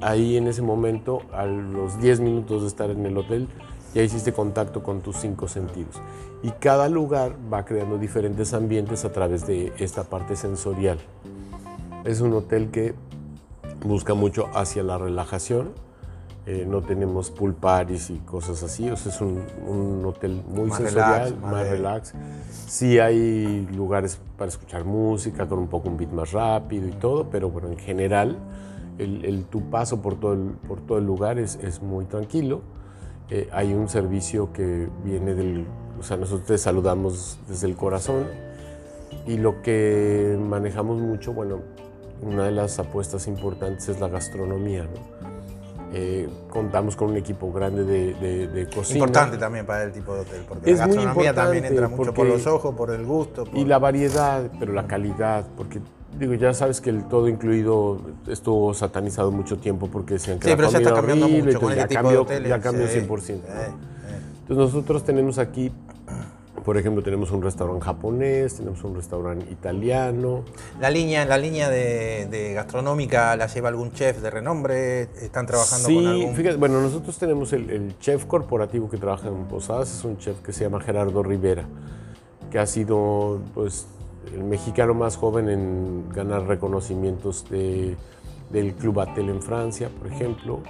ahí 0.00 0.36
en 0.36 0.46
ese 0.46 0.62
momento, 0.62 1.22
a 1.32 1.46
los 1.46 2.00
10 2.00 2.20
minutos 2.20 2.62
de 2.62 2.68
estar 2.68 2.90
en 2.90 3.04
el 3.06 3.16
hotel, 3.16 3.48
ya 3.94 4.02
hiciste 4.02 4.32
contacto 4.32 4.82
con 4.82 5.00
tus 5.00 5.16
cinco 5.16 5.48
sentidos. 5.48 6.00
Y 6.42 6.50
cada 6.50 6.88
lugar 6.88 7.36
va 7.52 7.64
creando 7.64 7.98
diferentes 7.98 8.54
ambientes 8.54 9.04
a 9.04 9.12
través 9.12 9.46
de 9.46 9.72
esta 9.78 10.04
parte 10.04 10.36
sensorial. 10.36 10.98
Es 12.04 12.20
un 12.20 12.32
hotel 12.32 12.70
que 12.70 12.94
busca 13.84 14.14
mucho 14.14 14.48
hacia 14.54 14.82
la 14.82 14.98
relajación. 14.98 15.72
eh, 16.46 16.64
no 16.66 16.80
tenemos 16.80 17.30
pool 17.30 17.52
parties 17.52 18.08
y 18.08 18.20
cosas 18.20 18.62
así, 18.62 18.88
o 18.88 18.96
sea, 18.96 19.12
es 19.12 19.20
un, 19.20 19.42
un 19.66 20.02
hotel 20.06 20.42
muy 20.48 20.68
Más 20.68 20.78
sensorial, 20.78 21.24
relax, 21.24 21.42
más 21.42 21.68
relax. 21.68 22.14
Sí 22.66 22.98
hay 22.98 23.66
lugares 23.74 24.18
para 24.38 24.48
escuchar 24.48 24.84
música 24.84 25.46
con 25.46 25.58
un 25.58 25.68
poco 25.68 25.90
un 25.90 25.98
beat 25.98 26.10
más 26.10 26.32
rápido 26.32 26.88
y 26.88 26.92
todo, 26.92 27.28
pero 27.30 27.50
bueno, 27.50 27.68
en 27.68 27.76
general 27.76 28.38
el, 28.98 29.44
tu 29.44 29.70
paso 29.70 30.02
por 30.02 30.18
todo 30.18 30.32
el, 30.32 30.50
por 30.66 30.80
todo 30.80 30.98
el 30.98 31.06
lugar 31.06 31.38
es, 31.38 31.56
es 31.62 31.82
muy 31.82 32.04
tranquilo. 32.04 32.62
Eh, 33.30 33.48
hay 33.52 33.74
un 33.74 33.88
servicio 33.88 34.52
que 34.52 34.88
viene 35.04 35.34
del, 35.34 35.66
o 35.98 36.02
sea, 36.02 36.16
nosotros 36.16 36.46
te 36.46 36.58
saludamos 36.58 37.38
desde 37.48 37.66
el 37.66 37.76
corazón 37.76 38.24
y 39.26 39.36
lo 39.36 39.60
que 39.62 40.38
manejamos 40.40 41.00
mucho, 41.00 41.32
bueno, 41.32 41.60
una 42.22 42.44
de 42.44 42.52
las 42.52 42.78
apuestas 42.78 43.28
importantes 43.28 43.88
es 43.88 44.00
la 44.00 44.08
gastronomía, 44.08 44.84
¿no? 44.84 45.27
Eh, 45.92 46.28
contamos 46.50 46.96
con 46.96 47.10
un 47.10 47.16
equipo 47.16 47.50
grande 47.50 47.82
de, 47.84 48.12
de, 48.14 48.46
de 48.48 48.66
cocina. 48.68 48.98
Importante 48.98 49.38
también 49.38 49.64
para 49.64 49.84
el 49.84 49.92
tipo 49.92 50.14
de 50.14 50.20
hotel, 50.20 50.42
porque 50.46 50.70
Es 50.70 50.78
la 50.78 50.86
gastronomía 50.86 51.32
también 51.34 51.64
entra 51.64 51.88
mucho 51.88 52.12
por 52.12 52.26
los 52.26 52.46
ojos, 52.46 52.74
por 52.74 52.90
el 52.90 53.04
gusto. 53.06 53.44
por- 53.44 53.56
Y 53.58 53.64
la 53.64 53.78
variedad, 53.78 54.50
pero 54.58 54.72
la 54.74 54.86
calidad, 54.86 55.46
porque 55.56 55.80
digo, 56.18 56.34
ya 56.34 56.52
sabes 56.52 56.80
que 56.82 56.90
el 56.90 57.04
todo 57.08 57.26
incluido 57.28 58.00
estuvo 58.26 58.74
satanizado 58.74 59.30
mucho 59.30 59.56
tiempo 59.58 59.88
porque 59.88 60.14
decían 60.14 60.38
que 60.38 60.48
Sí, 60.50 60.54
pero 60.56 60.70
ya 60.70 60.78
está 60.78 60.92
cambiando 60.92 61.24
horrible, 61.24 61.44
mucho 61.52 61.60
con 61.60 61.70
este 61.70 61.80
ya 61.80 61.88
tipo 61.88 61.98
de 62.00 62.04
cambió, 62.04 62.22
hoteles. 62.22 62.48
ya 62.50 62.60
cambió 62.60 62.86
sí, 62.88 63.00
100%. 63.00 63.08
¿no? 63.08 63.22
sí. 63.24 63.32
Entonces 64.42 64.74
nosotros 64.74 65.04
tenemos 65.04 65.38
aquí, 65.38 65.72
por 66.64 66.76
ejemplo, 66.78 67.02
tenemos 67.02 67.30
un 67.30 67.42
restaurante 67.42 67.84
japonés, 67.84 68.56
tenemos 68.56 68.82
un 68.84 68.94
restaurante 68.94 69.50
italiano, 69.50 70.44
La 70.80 70.90
línea, 70.90 71.24
la 71.24 71.38
línea 71.38 71.68
de, 71.68 72.26
de 72.30 72.52
gastronómica 72.54 73.34
la 73.36 73.46
lleva 73.46 73.68
algún 73.68 73.92
chef 73.92 74.20
de 74.20 74.30
renombre, 74.30 75.02
están 75.22 75.46
trabajando 75.46 75.88
sí, 75.88 75.94
con 75.94 76.06
algún... 76.06 76.34
fíjate, 76.34 76.56
bueno, 76.56 76.80
nosotros 76.80 77.18
tenemos 77.18 77.52
el, 77.52 77.70
el 77.70 77.98
chef 77.98 78.24
corporativo 78.26 78.88
que 78.90 78.96
trabaja 78.98 79.28
en 79.28 79.44
Posadas, 79.44 79.92
es 79.98 80.04
un 80.04 80.18
chef 80.18 80.40
que 80.40 80.52
se 80.52 80.64
llama 80.64 80.80
Gerardo 80.80 81.22
Rivera, 81.22 81.64
que 82.50 82.58
ha 82.58 82.66
sido 82.66 83.40
pues, 83.54 83.86
el 84.34 84.44
mexicano 84.44 84.94
más 84.94 85.16
joven 85.16 85.48
en 85.48 86.08
ganar 86.10 86.46
reconocimientos 86.46 87.48
de- 87.50 87.96
del 88.50 88.72
Club 88.74 89.00
Atel 89.00 89.28
en 89.28 89.42
Francia, 89.42 89.90
por 89.98 90.10
ejemplo. 90.10 90.60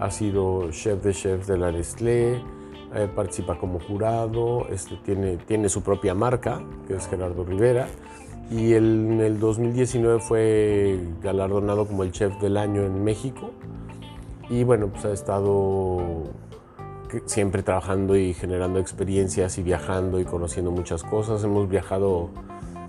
Ha 0.00 0.10
sido 0.10 0.70
chef 0.70 1.02
de 1.02 1.12
chefs 1.12 1.46
de 1.48 1.56
la 1.58 1.72
Nestlé, 1.72 2.40
eh, 2.94 3.08
participa 3.14 3.58
como 3.58 3.80
jurado, 3.80 4.66
este, 4.70 4.96
tiene, 5.04 5.36
tiene 5.36 5.68
su 5.68 5.82
propia 5.82 6.14
marca, 6.14 6.62
que 6.86 6.96
es 6.96 7.06
Gerardo 7.08 7.44
Rivera. 7.44 7.88
Y 8.50 8.74
en 8.74 9.20
el 9.20 9.38
2019 9.38 10.20
fue 10.20 10.98
galardonado 11.22 11.86
como 11.86 12.02
el 12.02 12.12
chef 12.12 12.40
del 12.40 12.56
año 12.56 12.82
en 12.82 13.04
México. 13.04 13.50
Y 14.48 14.64
bueno, 14.64 14.88
pues 14.88 15.04
ha 15.04 15.12
estado 15.12 16.24
siempre 17.26 17.62
trabajando 17.62 18.16
y 18.16 18.32
generando 18.34 18.78
experiencias 18.78 19.58
y 19.58 19.62
viajando 19.62 20.20
y 20.20 20.24
conociendo 20.24 20.70
muchas 20.70 21.02
cosas. 21.02 21.44
Hemos 21.44 21.68
viajado 21.68 22.30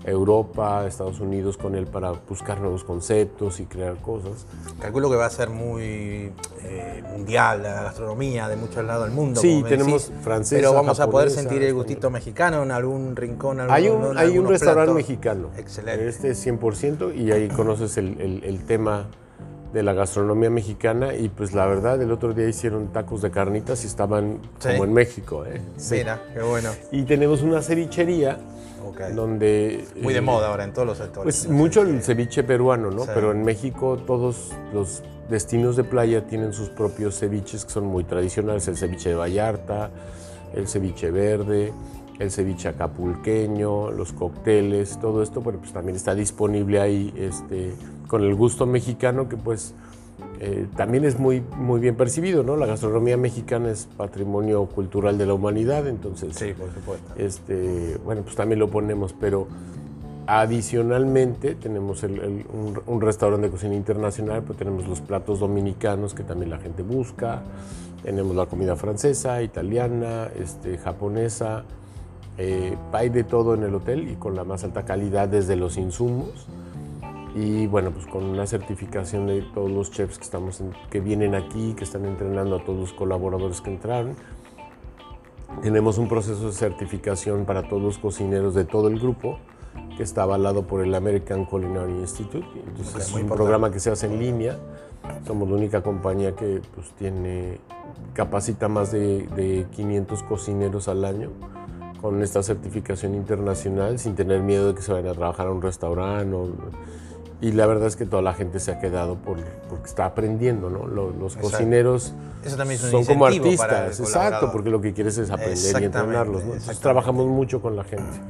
Europa, 0.04 0.86
Estados 0.86 1.20
Unidos 1.20 1.56
con 1.56 1.74
él 1.74 1.86
para 1.86 2.12
buscar 2.12 2.60
nuevos 2.60 2.84
conceptos 2.84 3.60
y 3.60 3.66
crear 3.66 3.96
cosas. 3.96 4.46
Calculo 4.80 5.10
que 5.10 5.16
va 5.16 5.26
a 5.26 5.30
ser 5.30 5.50
muy 5.50 6.32
eh, 6.62 7.02
mundial 7.10 7.62
la 7.62 7.82
gastronomía 7.82 8.48
de 8.48 8.56
muchos 8.56 8.84
lados 8.84 9.04
del 9.04 9.14
mundo. 9.14 9.40
Sí, 9.40 9.56
como 9.56 9.66
tenemos 9.68 10.08
decís, 10.08 10.24
francesa, 10.24 10.56
Pero 10.60 10.72
vamos 10.74 11.00
a 11.00 11.10
poder 11.10 11.30
sentir 11.30 11.62
el 11.62 11.74
gustito 11.74 12.10
mexicano 12.10 12.62
en 12.62 12.70
algún 12.72 13.14
rincón, 13.16 13.60
algún, 13.60 13.74
Hay 13.74 13.88
un, 13.88 14.04
en 14.12 14.18
hay 14.18 14.38
un 14.38 14.48
restaurante 14.48 14.92
mexicano. 14.94 15.50
Excelente. 15.56 16.08
Este 16.08 16.30
es 16.30 16.46
100% 16.46 17.14
y 17.14 17.32
ahí 17.32 17.48
conoces 17.48 17.96
el, 17.96 18.20
el- 18.20 18.44
el 18.44 18.64
tema 18.64 19.06
de 19.72 19.84
la 19.84 19.92
gastronomía 19.92 20.50
mexicana 20.50 21.14
y 21.14 21.28
pues 21.28 21.52
la 21.54 21.64
verdad 21.66 22.00
el 22.02 22.10
otro 22.10 22.32
día 22.34 22.48
hicieron 22.48 22.88
tacos 22.88 23.22
de 23.22 23.30
carnitas 23.30 23.84
y 23.84 23.86
estaban 23.86 24.38
Sí. 24.58 24.70
como 24.70 24.84
en 24.84 24.92
México. 24.92 25.44
¿eh? 25.46 25.60
Sí. 25.76 25.94
Mira, 25.96 26.20
qué 26.34 26.42
bueno. 26.42 26.70
Y 26.90 27.02
tenemos 27.04 27.42
una 27.42 27.62
cevichería 27.62 28.38
Ok. 28.84 29.00
donde... 29.14 29.84
Muy 30.00 30.12
de 30.12 30.18
eh, 30.18 30.22
moda 30.22 30.48
ahora 30.48 30.64
en 30.64 30.72
todos 30.72 30.86
los 30.86 30.98
sectores. 30.98 31.44
Pues 31.44 31.48
mucho 31.48 31.82
el 31.82 32.02
ceviche 32.02 32.42
peruano, 32.42 32.90
¿no? 32.90 33.04
Sí. 33.04 33.10
Pero 33.14 33.32
en 33.32 33.42
México 33.42 33.98
todos 34.06 34.52
los 34.72 35.02
destinos 35.28 35.76
de 35.76 35.84
playa 35.84 36.26
tienen 36.26 36.52
sus 36.52 36.68
propios 36.68 37.18
ceviches 37.18 37.64
que 37.64 37.70
son 37.70 37.84
muy 37.84 38.04
tradicionales. 38.04 38.66
El 38.68 38.76
ceviche 38.76 39.10
de 39.10 39.14
Vallarta, 39.14 39.90
el 40.54 40.68
ceviche 40.68 41.10
verde, 41.10 41.72
el 42.20 42.30
ceviche 42.30 42.68
acapulqueño, 42.68 43.90
los 43.90 44.12
cócteles, 44.12 44.98
todo 45.00 45.22
esto, 45.22 45.40
bueno, 45.40 45.58
pues 45.58 45.72
también 45.72 45.96
está 45.96 46.14
disponible 46.14 46.80
ahí 46.80 47.12
este, 47.16 47.72
con 48.06 48.22
el 48.22 48.34
gusto 48.34 48.66
mexicano 48.66 49.28
que 49.28 49.36
pues 49.36 49.74
eh, 50.40 50.66
también 50.76 51.04
es 51.04 51.18
muy, 51.18 51.42
muy 51.58 51.80
bien 51.80 51.96
percibido, 51.96 52.42
¿no? 52.42 52.56
La 52.56 52.66
gastronomía 52.66 53.16
mexicana 53.16 53.70
es 53.70 53.86
patrimonio 53.96 54.66
cultural 54.66 55.18
de 55.18 55.26
la 55.26 55.34
humanidad, 55.34 55.86
entonces... 55.86 56.34
Sí, 56.36 56.54
por 56.54 56.72
supuesto. 56.72 57.12
Este, 57.16 57.98
bueno, 58.04 58.22
pues 58.22 58.36
también 58.36 58.58
lo 58.58 58.68
ponemos, 58.70 59.12
pero 59.12 59.46
adicionalmente 60.26 61.54
tenemos 61.56 62.02
el- 62.04 62.18
el- 62.20 62.44
un, 62.52 62.80
un 62.86 63.00
restaurante 63.00 63.46
de 63.48 63.50
cocina 63.50 63.74
internacional, 63.74 64.42
pues 64.42 64.58
tenemos 64.58 64.86
los 64.88 65.00
platos 65.00 65.40
dominicanos 65.40 66.14
que 66.14 66.22
también 66.22 66.50
la 66.50 66.58
gente 66.58 66.82
busca, 66.82 67.42
tenemos 68.02 68.34
la 68.36 68.46
comida 68.46 68.76
francesa, 68.76 69.42
italiana, 69.42 70.28
este, 70.40 70.78
japonesa, 70.78 71.64
eh, 72.38 72.76
hay 72.92 73.08
de 73.10 73.24
todo 73.24 73.54
en 73.54 73.64
el 73.64 73.74
hotel 73.74 74.08
y 74.08 74.14
con 74.14 74.34
la 74.34 74.44
más 74.44 74.64
alta 74.64 74.84
calidad 74.84 75.28
desde 75.28 75.56
los 75.56 75.76
insumos. 75.76 76.46
Y 77.34 77.66
bueno, 77.68 77.90
pues 77.92 78.06
con 78.06 78.24
una 78.24 78.46
certificación 78.46 79.26
de 79.26 79.42
todos 79.54 79.70
los 79.70 79.90
chefs 79.90 80.18
que, 80.18 80.24
estamos 80.24 80.60
en- 80.60 80.72
que 80.90 81.00
vienen 81.00 81.34
aquí, 81.34 81.74
que 81.74 81.84
están 81.84 82.04
entrenando 82.04 82.56
a 82.56 82.64
todos 82.64 82.78
los 82.78 82.92
colaboradores 82.92 83.60
que 83.60 83.70
entraron. 83.70 84.14
Tenemos 85.62 85.98
un 85.98 86.08
proceso 86.08 86.46
de 86.46 86.52
certificación 86.52 87.44
para 87.44 87.68
todos 87.68 87.82
los 87.82 87.98
cocineros 87.98 88.54
de 88.54 88.64
todo 88.64 88.88
el 88.88 88.98
grupo 88.98 89.38
que 89.96 90.02
está 90.02 90.22
avalado 90.22 90.66
por 90.66 90.80
el 90.84 90.94
American 90.94 91.44
Culinary 91.44 91.92
Institute. 91.92 92.46
Entonces 92.66 92.94
Ok, 92.94 93.00
es 93.00 93.12
un 93.12 93.20
importante. 93.20 93.34
programa 93.36 93.70
que 93.70 93.80
se 93.80 93.90
hace 93.90 94.06
en 94.06 94.18
línea. 94.18 94.58
Somos 95.26 95.48
la 95.48 95.56
única 95.56 95.82
compañía 95.82 96.34
que 96.34 96.60
pues, 96.74 96.90
tiene, 96.92 97.58
capacita 98.14 98.68
más 98.68 98.90
de, 98.92 99.26
de 99.28 99.66
500 99.72 100.22
cocineros 100.24 100.88
al 100.88 101.04
año 101.04 101.30
con 102.00 102.22
esta 102.22 102.42
certificación 102.42 103.14
internacional 103.14 103.98
sin 103.98 104.14
tener 104.14 104.40
miedo 104.42 104.68
de 104.68 104.74
que 104.74 104.82
se 104.82 104.92
vayan 104.92 105.10
a 105.10 105.14
trabajar 105.14 105.48
a 105.48 105.52
un 105.52 105.62
restaurante. 105.62 106.34
o- 106.34 106.48
y 107.40 107.52
la 107.52 107.66
verdad 107.66 107.88
es 107.88 107.96
que 107.96 108.04
toda 108.04 108.22
la 108.22 108.34
gente 108.34 108.60
se 108.60 108.70
ha 108.70 108.80
quedado 108.80 109.16
por, 109.16 109.38
porque 109.68 109.86
está 109.86 110.04
aprendiendo, 110.04 110.68
¿no? 110.68 110.86
Los, 110.86 111.36
cocineros 111.36 112.12
Eso 112.44 112.56
también 112.56 112.78
son 112.78 113.04
como 113.04 113.26
artistas, 113.26 113.98
exacto, 113.98 114.52
porque 114.52 114.70
lo 114.70 114.80
que 114.80 114.92
quieres 114.92 115.16
es 115.18 115.30
aprender 115.30 115.82
y 115.82 115.84
entrenarlos. 115.84 116.44
¿no? 116.44 116.52
Entonces 116.52 116.80
trabajamos 116.80 117.26
mucho 117.26 117.62
con 117.62 117.76
la 117.76 117.84
gente. 117.84 118.20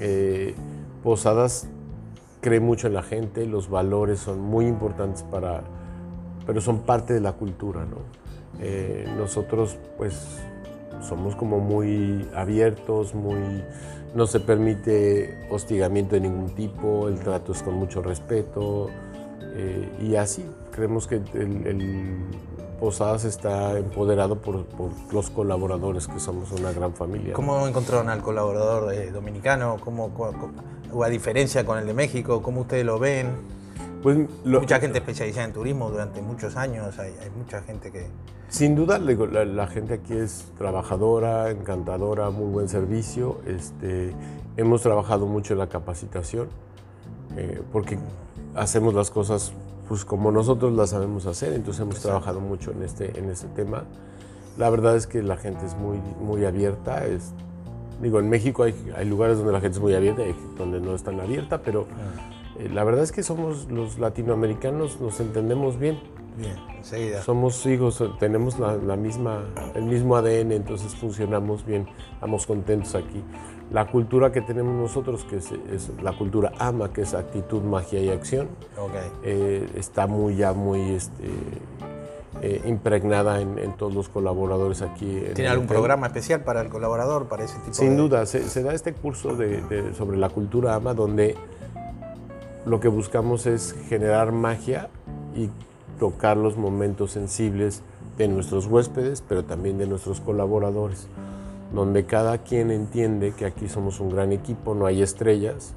Eh, 0.00 0.54
Posadas 1.02 1.66
cree 2.40 2.60
mucho 2.60 2.86
en 2.86 2.94
la 2.94 3.02
gente, 3.02 3.46
los 3.46 3.70
valores 3.70 4.18
son 4.18 4.40
muy 4.40 4.66
importantes 4.66 5.22
para, 5.22 5.62
pero 6.46 6.60
son 6.60 6.80
parte 6.80 7.14
de 7.14 7.20
la 7.20 7.32
cultura, 7.32 7.84
¿no? 7.84 7.98
Eh, 8.60 9.06
nosotros, 9.16 9.78
pues, 9.96 10.14
somos 11.00 11.36
como 11.36 11.60
muy 11.60 12.28
abiertos, 12.34 13.14
muy, 13.14 13.62
no 14.14 14.26
se 14.26 14.40
permite 14.40 15.46
hostigamiento 15.50 16.14
de 16.14 16.22
ningún 16.22 16.50
tipo, 16.54 17.08
el 17.08 17.18
trato 17.20 17.52
es 17.52 17.62
con 17.62 17.74
mucho 17.74 18.02
respeto 18.02 18.88
eh, 19.54 19.88
y 20.00 20.16
así 20.16 20.44
creemos 20.72 21.06
que 21.06 21.16
el, 21.34 21.66
el 21.66 22.16
Posadas 22.80 23.24
está 23.26 23.76
empoderado 23.78 24.36
por, 24.36 24.64
los 25.12 25.28
colaboradores, 25.28 26.06
que 26.08 26.18
somos 26.18 26.50
una 26.52 26.72
gran 26.72 26.94
familia. 26.94 27.34
¿Cómo 27.34 27.66
encontraron 27.68 28.08
al 28.08 28.22
colaborador 28.22 28.94
eh, 28.94 29.10
dominicano? 29.10 29.76
¿Cómo, 29.84 30.14
cómo- 30.14 31.04
a 31.04 31.08
diferencia 31.08 31.64
con 31.66 31.78
el 31.78 31.86
de 31.86 31.92
México? 31.92 32.40
¿Cómo 32.40 32.62
ustedes 32.62 32.86
lo 32.86 32.98
ven? 32.98 33.28
Pues, 34.02 34.18
lo- 34.44 34.60
Mucha 34.60 34.80
gente 34.80 34.98
especializada 34.98 35.46
en 35.46 35.52
turismo 35.52 35.90
durante 35.90 36.22
muchos 36.22 36.56
años, 36.56 36.98
hay, 36.98 37.12
hay 37.22 37.30
mucha 37.36 37.62
gente 37.62 37.90
que... 37.90 38.06
Sin 38.48 38.74
duda, 38.74 38.98
la, 38.98 39.44
la 39.44 39.66
gente 39.68 39.94
aquí 39.94 40.14
es 40.14 40.46
trabajadora, 40.58 41.50
encantadora, 41.50 42.30
muy 42.30 42.50
buen 42.50 42.68
servicio. 42.68 43.40
Este, 43.46 44.12
hemos 44.56 44.82
trabajado 44.82 45.26
mucho 45.26 45.52
en 45.52 45.60
la 45.60 45.68
capacitación, 45.68 46.48
eh, 47.36 47.62
porque 47.72 47.98
hacemos 48.56 48.94
las 48.94 49.10
cosas 49.10 49.52
pues, 49.88 50.04
como 50.04 50.32
nosotros 50.32 50.72
las 50.72 50.90
sabemos 50.90 51.26
hacer, 51.26 51.52
entonces 51.52 51.80
hemos 51.82 52.00
trabajado 52.00 52.40
mucho 52.40 52.72
en 52.72 52.82
este, 52.82 53.16
en 53.18 53.28
este 53.30 53.46
tema. 53.48 53.84
La 54.58 54.68
verdad 54.68 54.96
es 54.96 55.06
que 55.06 55.22
la 55.22 55.36
gente 55.36 55.64
es 55.66 55.76
muy, 55.76 55.98
muy 56.20 56.44
abierta. 56.44 57.06
Es, 57.06 57.32
digo, 58.02 58.18
en 58.18 58.28
México 58.28 58.64
hay, 58.64 58.74
hay 58.96 59.04
lugares 59.08 59.36
donde 59.38 59.52
la 59.52 59.60
gente 59.60 59.76
es 59.76 59.82
muy 59.82 59.94
abierta 59.94 60.22
y 60.26 60.34
donde 60.58 60.80
no 60.80 60.94
es 60.94 61.02
tan 61.04 61.20
abierta, 61.20 61.62
pero 61.62 61.82
eh, 61.82 62.39
la 62.68 62.84
verdad 62.84 63.04
es 63.04 63.12
que 63.12 63.22
somos 63.22 63.70
los 63.70 63.98
latinoamericanos, 63.98 65.00
nos 65.00 65.20
entendemos 65.20 65.78
bien. 65.78 65.98
Bien, 66.36 66.56
enseguida. 66.76 67.22
Somos 67.22 67.64
hijos, 67.66 68.02
tenemos 68.18 68.58
la, 68.58 68.76
la 68.76 68.96
misma, 68.96 69.44
el 69.74 69.84
mismo 69.84 70.16
ADN, 70.16 70.52
entonces 70.52 70.94
funcionamos 70.94 71.64
bien, 71.66 71.88
estamos 72.14 72.46
contentos 72.46 72.94
aquí. 72.94 73.22
La 73.72 73.86
cultura 73.86 74.32
que 74.32 74.40
tenemos 74.40 74.74
nosotros, 74.74 75.24
que 75.24 75.36
es, 75.36 75.52
es 75.72 75.90
la 76.02 76.12
cultura 76.12 76.52
AMA, 76.58 76.92
que 76.92 77.02
es 77.02 77.14
actitud, 77.14 77.62
magia 77.62 78.00
y 78.00 78.08
acción, 78.08 78.48
eh, 79.22 79.68
está 79.76 80.08
muy 80.08 80.36
ya 80.36 80.52
muy 80.52 80.80
este, 80.90 81.28
eh, 82.42 82.62
impregnada 82.64 83.40
en, 83.40 83.76
todos 83.76 83.94
los 83.94 84.08
colaboradores 84.08 84.82
aquí. 84.82 85.22
¿Tiene 85.34 85.50
algún 85.50 85.68
programa 85.68 86.08
especial 86.08 86.42
para 86.42 86.62
el 86.62 86.68
colaborador, 86.68 87.28
para 87.28 87.44
ese 87.44 87.58
tipo 87.58 87.74
Sin 87.74 87.96
duda, 87.96 88.26
se, 88.26 88.62
da 88.62 88.74
este 88.74 88.92
curso 88.92 89.36
sobre 89.96 90.16
la 90.16 90.30
cultura 90.30 90.74
AMA 90.74 90.94
donde 90.94 91.36
lo 92.66 92.80
que 92.80 92.88
buscamos 92.88 93.46
es 93.46 93.74
generar 93.88 94.32
magia 94.32 94.88
y 95.34 95.48
tocar 95.98 96.36
los 96.36 96.56
momentos 96.56 97.12
sensibles 97.12 97.82
de 98.18 98.28
nuestros 98.28 98.66
huéspedes, 98.66 99.22
pero 99.26 99.44
también 99.44 99.78
de 99.78 99.86
nuestros 99.86 100.20
colaboradores, 100.20 101.08
donde 101.72 102.04
cada 102.04 102.38
quien 102.38 102.70
entiende 102.70 103.32
que 103.32 103.46
aquí 103.46 103.68
somos 103.68 104.00
un 104.00 104.10
gran 104.10 104.32
equipo, 104.32 104.74
no 104.74 104.86
hay 104.86 105.02
estrellas, 105.02 105.74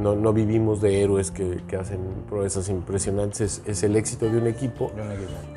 no, 0.00 0.32
vivimos 0.32 0.80
de 0.80 1.02
héroes 1.02 1.30
que, 1.30 1.62
hacen 1.78 2.00
proezas 2.28 2.68
impresionantes, 2.68 3.62
es, 3.64 3.82
el 3.82 3.96
éxito 3.96 4.28
de 4.28 4.38
un, 4.38 4.46
equipo, 4.46 4.90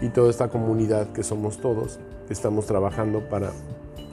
y 0.02 0.10
toda 0.10 0.30
esta 0.30 0.50
comunidad 0.50 1.12
que 1.12 1.24
somos 1.24 1.58
todos, 1.58 2.00
que 2.28 2.34
estamos 2.34 2.66
trabajando 2.66 3.22
para 3.30 3.52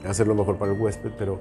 hacer 0.07 0.27
lo 0.27 0.35
mejor 0.35 0.57
para 0.57 0.73
el 0.73 0.79
huésped, 0.79 1.11
pero 1.17 1.39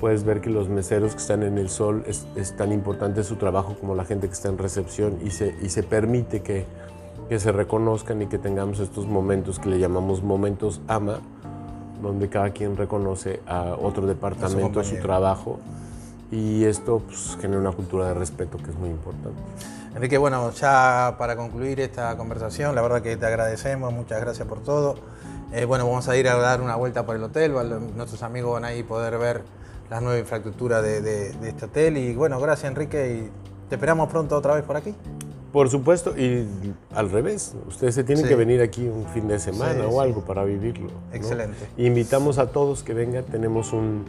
puedes 0.00 0.24
ver 0.24 0.40
que 0.40 0.50
los 0.50 0.68
meseros 0.68 1.12
que 1.12 1.18
están 1.18 1.42
en 1.42 1.58
el 1.58 1.68
sol 1.68 2.04
es, 2.06 2.26
tan 2.56 2.72
importante 2.72 3.24
su 3.24 3.36
trabajo 3.36 3.76
como 3.80 3.94
la 3.94 4.04
gente 4.04 4.26
que 4.28 4.34
está 4.34 4.48
en 4.48 4.58
recepción 4.58 5.18
y 5.24 5.30
se, 5.30 5.54
y 5.62 5.68
se 5.68 5.82
permite 5.82 6.42
que, 6.42 6.64
que 7.28 7.38
se 7.40 7.52
reconozcan 7.52 8.22
y 8.22 8.26
que 8.26 8.38
tengamos 8.38 8.80
estos 8.80 9.06
momentos 9.06 9.58
que 9.58 9.68
le 9.68 9.78
llamamos 9.78 10.22
momentos 10.22 10.80
AMA, 10.88 11.20
donde 12.02 12.28
cada 12.28 12.50
quien 12.50 12.76
reconoce 12.76 13.40
a 13.46 13.76
otro 13.80 14.06
departamento 14.06 14.84
su 14.84 14.96
trabajo 14.96 15.58
y 16.30 16.64
esto 16.64 17.02
pues, 17.06 17.38
genera 17.40 17.60
una 17.60 17.72
cultura 17.72 18.08
de 18.08 18.14
respeto 18.14 18.58
que 18.58 18.70
es 18.70 18.76
muy 18.76 18.90
importante. 18.90 19.40
Enrique, 19.94 20.18
bueno, 20.18 20.50
ya 20.52 21.14
para 21.18 21.36
concluir 21.36 21.80
esta 21.80 22.16
conversación, 22.16 22.74
la 22.74 22.82
verdad 22.82 23.00
que 23.00 23.16
te 23.16 23.24
agradecemos, 23.24 23.92
muchas 23.92 24.20
gracias 24.20 24.46
por 24.46 24.60
todo. 24.60 24.96
Eh, 25.52 25.64
bueno, 25.64 25.86
vamos 25.86 26.08
a 26.08 26.16
ir 26.16 26.28
a 26.28 26.36
dar 26.36 26.60
una 26.60 26.76
vuelta 26.76 27.06
por 27.06 27.16
el 27.16 27.22
hotel, 27.22 27.52
nuestros 27.96 28.22
amigos 28.22 28.54
van 28.54 28.64
a 28.64 28.74
ir 28.74 28.84
a 28.84 28.88
poder 28.88 29.18
ver 29.18 29.42
la 29.90 30.00
nueva 30.00 30.18
infraestructura 30.18 30.82
de, 30.82 31.30
este 31.48 31.66
hotel 31.66 31.96
y 31.96 32.14
bueno, 32.14 32.40
gracias 32.40 32.70
Enrique 32.70 33.14
y 33.14 33.68
te 33.68 33.76
esperamos 33.76 34.10
pronto 34.10 34.36
otra 34.36 34.54
vez 34.54 34.64
por 34.64 34.76
aquí. 34.76 34.94
Por 35.52 35.70
supuesto, 35.70 36.18
y 36.18 36.46
al 36.94 37.10
revés, 37.10 37.54
ustedes 37.66 37.94
se 37.94 38.04
tienen 38.04 38.26
que 38.26 38.34
venir 38.34 38.60
aquí 38.60 38.88
un 38.88 39.06
fin 39.06 39.26
de 39.26 39.38
semana 39.38 39.86
o 39.86 40.00
algo 40.00 40.22
para 40.22 40.44
vivirlo. 40.44 40.90
Excelente. 41.12 41.66
Invitamos 41.78 42.38
a 42.38 42.50
todos 42.50 42.82
que 42.82 42.92
vengan, 42.92 43.24
tenemos 43.24 43.72
un, 43.72 44.04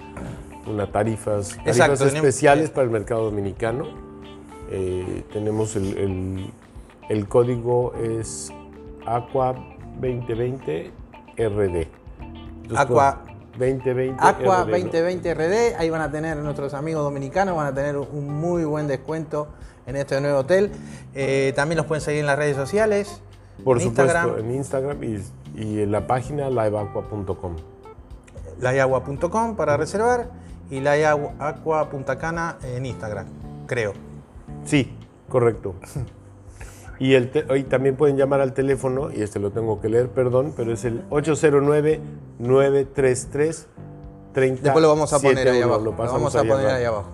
una 0.66 0.92
tarifas, 0.92 1.56
tarifas 1.64 2.02
especiales 2.02 2.70
para 2.70 2.84
el 2.84 2.90
mercado 2.90 3.26
dominicano. 3.26 3.86
Eh, 4.70 5.24
tenemos 5.32 5.78
el, 5.78 6.52
el, 7.08 7.28
código 7.30 7.94
es 7.94 8.52
Aqua 9.06 9.54
2020 10.02 10.92
RD. 11.38 11.88
Aqua 12.76 13.24
2020 13.58 14.18
Aqua 14.20 14.66
2020 14.66 15.34
RD, 15.34 15.80
ahí 15.80 15.90
van 15.90 16.02
a 16.02 16.12
tener 16.12 16.38
nuestros 16.38 16.74
amigos 16.74 17.04
dominicanos, 17.04 17.56
van 17.56 17.68
a 17.68 17.74
tener 17.74 17.98
un 17.98 18.30
muy 18.30 18.66
buen 18.66 18.88
descuento 18.88 19.48
en 19.86 19.96
este 19.96 20.20
nuevo 20.22 20.40
hotel. 20.40 20.72
Eh, 21.16 21.54
también 21.56 21.78
los 21.78 21.86
pueden 21.86 22.02
seguir 22.02 22.22
en 22.22 22.28
las 22.28 22.38
redes 22.38 22.56
sociales. 22.56 23.22
Por 23.64 23.80
supuesto, 23.82 24.38
en 24.38 24.52
Instagram 24.52 25.04
y, 25.04 25.24
y 25.56 25.82
en 25.82 25.92
la 25.92 26.06
página 26.06 26.50
liveaqua.com. 26.50 27.56
liveaqua.com 28.60 29.56
para 29.56 29.78
reservar 29.78 30.30
y 30.70 30.82
la 30.82 30.94
Aqua 31.40 31.90
Punta 31.90 32.18
Cana 32.18 32.58
en 32.64 32.86
Instagram, 32.86 33.26
creo. 33.66 33.94
Sí, 34.66 34.96
correcto. 35.28 35.76
Y 37.00 37.14
el 37.14 37.46
hoy 37.50 37.64
también 37.64 37.96
pueden 37.96 38.18
llamar 38.18 38.42
al 38.42 38.54
teléfono, 38.54 39.12
y 39.12 39.22
este 39.22 39.40
lo 39.40 39.52
tengo 39.52 39.80
que 39.80 39.90
leer, 39.90 40.10
perdón, 40.10 40.54
pero 40.56 40.74
es 40.74 40.84
el 40.84 41.08
809-933-30. 41.10 43.66
Después 44.34 44.82
lo 44.82 44.90
vamos 44.90 45.14
a 45.14 45.20
poner 45.20 45.48
ahí 45.48 45.62
abajo. 45.62 45.84
Lo, 45.84 45.94
vamos 45.94 46.36
a 46.36 46.44
poner 46.44 46.68
ahí 46.68 46.86
abajo. 46.86 47.10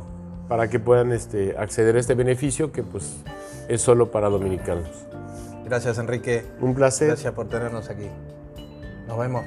Para 0.47 0.69
que 0.69 0.79
puedan 0.79 1.11
este, 1.11 1.55
acceder 1.57 1.95
a 1.95 1.99
este 1.99 2.15
beneficio 2.15 2.71
que 2.71 2.83
pues 2.83 3.23
es 3.67 3.81
solo 3.81 4.11
para 4.11 4.29
dominicanos. 4.29 4.89
Gracias 5.65 5.97
Enrique. 5.97 6.43
Un 6.59 6.75
placer. 6.75 7.07
Gracias 7.07 7.33
por 7.33 7.47
tenernos 7.47 7.89
aquí. 7.89 8.09
Nos 9.07 9.17
vemos. 9.17 9.43